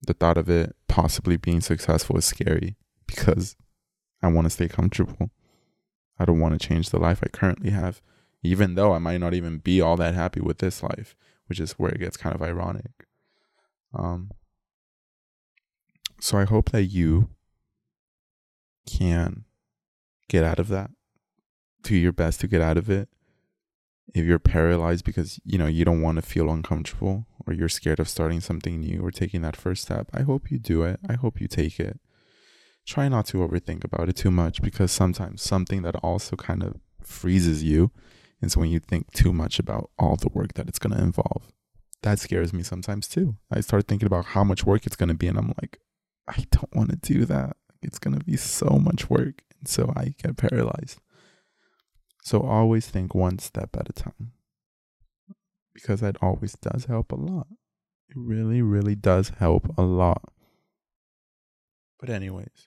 the 0.00 0.14
thought 0.14 0.38
of 0.38 0.48
it 0.48 0.76
possibly 0.86 1.36
being 1.36 1.60
successful 1.60 2.16
is 2.16 2.24
scary 2.24 2.76
because 3.06 3.56
I 4.22 4.28
want 4.28 4.46
to 4.46 4.50
stay 4.50 4.68
comfortable. 4.68 5.30
I 6.18 6.24
don't 6.24 6.38
want 6.38 6.58
to 6.58 6.64
change 6.64 6.90
the 6.90 7.00
life 7.00 7.20
I 7.22 7.28
currently 7.28 7.70
have, 7.70 8.00
even 8.42 8.76
though 8.76 8.92
I 8.92 8.98
might 8.98 9.18
not 9.18 9.34
even 9.34 9.58
be 9.58 9.80
all 9.80 9.96
that 9.96 10.14
happy 10.14 10.40
with 10.40 10.58
this 10.58 10.80
life, 10.82 11.16
which 11.48 11.58
is 11.58 11.72
where 11.72 11.90
it 11.90 11.98
gets 11.98 12.16
kind 12.16 12.34
of 12.34 12.40
ironic. 12.40 13.06
Um, 13.92 14.30
so 16.20 16.38
I 16.38 16.44
hope 16.44 16.70
that 16.70 16.84
you 16.84 17.30
can 18.88 19.44
get 20.28 20.44
out 20.44 20.60
of 20.60 20.68
that, 20.68 20.90
do 21.82 21.96
your 21.96 22.12
best 22.12 22.40
to 22.40 22.48
get 22.48 22.60
out 22.60 22.78
of 22.78 22.88
it. 22.88 23.08
If 24.14 24.24
you're 24.24 24.38
paralyzed 24.38 25.04
because 25.04 25.40
you 25.44 25.58
know 25.58 25.66
you 25.66 25.84
don't 25.84 26.00
want 26.00 26.16
to 26.16 26.22
feel 26.22 26.50
uncomfortable, 26.50 27.26
or 27.46 27.52
you're 27.52 27.68
scared 27.68 28.00
of 28.00 28.08
starting 28.08 28.40
something 28.40 28.80
new 28.80 29.04
or 29.04 29.10
taking 29.10 29.42
that 29.42 29.56
first 29.56 29.82
step, 29.82 30.08
I 30.12 30.22
hope 30.22 30.50
you 30.50 30.58
do 30.58 30.82
it. 30.82 31.00
I 31.08 31.14
hope 31.14 31.40
you 31.40 31.48
take 31.48 31.78
it. 31.78 32.00
Try 32.86 33.08
not 33.08 33.26
to 33.26 33.38
overthink 33.38 33.84
about 33.84 34.08
it 34.08 34.16
too 34.16 34.30
much 34.30 34.62
because 34.62 34.92
sometimes 34.92 35.42
something 35.42 35.82
that 35.82 35.96
also 35.96 36.36
kind 36.36 36.62
of 36.62 36.76
freezes 37.02 37.62
you 37.62 37.90
is 38.40 38.56
when 38.56 38.70
you 38.70 38.78
think 38.78 39.12
too 39.12 39.32
much 39.32 39.58
about 39.58 39.90
all 39.98 40.16
the 40.16 40.28
work 40.32 40.54
that 40.54 40.68
it's 40.68 40.78
going 40.78 40.96
to 40.96 41.02
involve. 41.02 41.52
That 42.02 42.18
scares 42.18 42.52
me 42.52 42.62
sometimes 42.62 43.08
too. 43.08 43.36
I 43.50 43.60
start 43.60 43.88
thinking 43.88 44.06
about 44.06 44.26
how 44.26 44.44
much 44.44 44.64
work 44.64 44.86
it's 44.86 44.96
going 44.96 45.08
to 45.08 45.14
be, 45.14 45.26
and 45.26 45.38
I'm 45.38 45.52
like, 45.60 45.80
I 46.28 46.44
don't 46.50 46.74
want 46.74 46.90
to 46.90 46.96
do 46.96 47.24
that. 47.24 47.56
It's 47.82 47.98
going 47.98 48.18
to 48.18 48.24
be 48.24 48.36
so 48.36 48.78
much 48.78 49.08
work. 49.10 49.42
And 49.58 49.68
so 49.68 49.92
I 49.96 50.14
get 50.22 50.36
paralyzed. 50.36 51.00
So 52.26 52.40
always 52.40 52.88
think 52.88 53.14
one 53.14 53.38
step 53.38 53.76
at 53.78 53.88
a 53.88 53.92
time 53.92 54.32
because 55.72 56.00
that 56.00 56.16
always 56.20 56.54
does 56.54 56.86
help 56.86 57.12
a 57.12 57.14
lot. 57.14 57.46
It 58.08 58.16
really, 58.16 58.60
really 58.62 58.96
does 58.96 59.28
help 59.38 59.72
a 59.78 59.82
lot. 59.82 60.32
But, 62.00 62.10
anyways, 62.10 62.66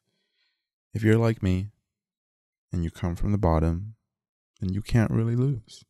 if 0.93 1.03
you're 1.03 1.17
like 1.17 1.43
me 1.43 1.71
and 2.71 2.85
you 2.85 2.89
come 2.89 3.17
from 3.17 3.33
the 3.33 3.37
bottom, 3.37 3.95
then 4.61 4.71
you 4.71 4.81
can't 4.81 5.11
really 5.11 5.35
lose. 5.35 5.83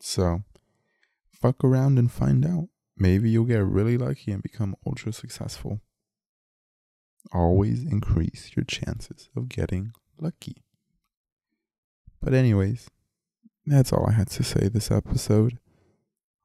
So, 0.00 0.42
fuck 1.30 1.62
around 1.62 1.98
and 1.98 2.10
find 2.10 2.46
out. 2.46 2.70
Maybe 2.96 3.28
you'll 3.28 3.44
get 3.44 3.62
really 3.66 3.98
lucky 3.98 4.32
and 4.32 4.42
become 4.42 4.76
ultra 4.86 5.12
successful. 5.12 5.82
Always 7.34 7.84
increase 7.84 8.52
your 8.56 8.64
chances 8.64 9.28
of 9.36 9.50
getting 9.50 9.92
lucky. 10.18 10.62
But, 12.26 12.34
anyways, 12.34 12.90
that's 13.66 13.92
all 13.92 14.06
I 14.08 14.14
had 14.14 14.28
to 14.30 14.42
say 14.42 14.66
this 14.66 14.90
episode 14.90 15.60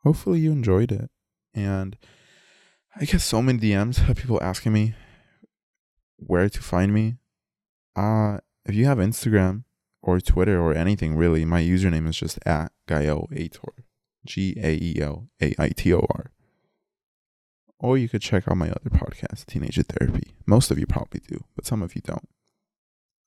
hopefully 0.04 0.40
you 0.40 0.52
enjoyed 0.52 0.92
it. 0.92 1.10
And 1.56 1.98
I 2.96 3.06
get 3.06 3.22
so 3.22 3.42
many 3.42 3.58
DMs 3.58 4.08
of 4.08 4.16
people 4.16 4.42
asking 4.44 4.74
me 4.74 4.94
where 6.18 6.50
to 6.50 6.62
find 6.62 6.94
me. 6.94 7.18
Uh, 7.96 8.38
if 8.66 8.76
you 8.76 8.86
have 8.86 9.00
Instagram 9.00 9.64
or 10.04 10.20
Twitter 10.20 10.62
or 10.62 10.76
anything 10.76 11.16
really, 11.16 11.46
my 11.46 11.62
username 11.62 12.08
is 12.08 12.18
just 12.18 12.38
at 12.46 12.72
Gael 12.88 13.28
Aitor. 13.32 13.84
G 14.24 14.56
A 14.62 14.78
E 14.80 15.02
L 15.02 15.30
A 15.42 15.56
I 15.58 15.70
T 15.70 15.92
O 15.96 16.06
R. 16.14 16.32
Or 17.80 17.98
you 17.98 18.08
could 18.08 18.22
check 18.22 18.48
out 18.48 18.56
my 18.56 18.70
other 18.70 18.92
podcast, 18.92 19.48
Teenager 19.48 19.82
Therapy. 19.82 20.36
Most 20.46 20.70
of 20.70 20.78
you 20.78 20.86
probably 20.86 21.22
do, 21.28 21.44
but 21.56 21.66
some 21.66 21.82
of 21.82 21.96
you 21.96 22.02
don't. 22.06 22.30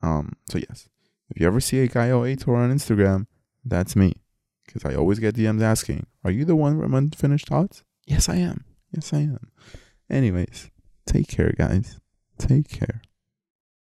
Um, 0.00 0.34
so 0.48 0.58
yes. 0.58 0.88
If 1.30 1.40
you 1.40 1.46
ever 1.46 1.60
see 1.60 1.80
a 1.80 1.88
Gael 1.88 2.22
Aitor 2.22 2.56
on 2.56 2.72
Instagram, 2.72 3.26
that's 3.64 3.96
me 3.96 4.14
because 4.66 4.84
I 4.84 4.94
always 4.96 5.18
get 5.18 5.34
DMs 5.34 5.62
asking, 5.62 6.06
Are 6.24 6.30
you 6.30 6.44
the 6.44 6.56
one 6.56 6.80
from 6.80 6.94
Unfinished 6.94 7.48
Thoughts? 7.48 7.82
Yes, 8.06 8.28
I 8.28 8.36
am. 8.36 8.64
Yes, 8.92 9.12
I 9.12 9.20
am. 9.20 9.50
Anyways, 10.10 10.70
take 11.06 11.28
care, 11.28 11.52
guys. 11.56 12.00
Take 12.38 12.68
care. 12.68 13.02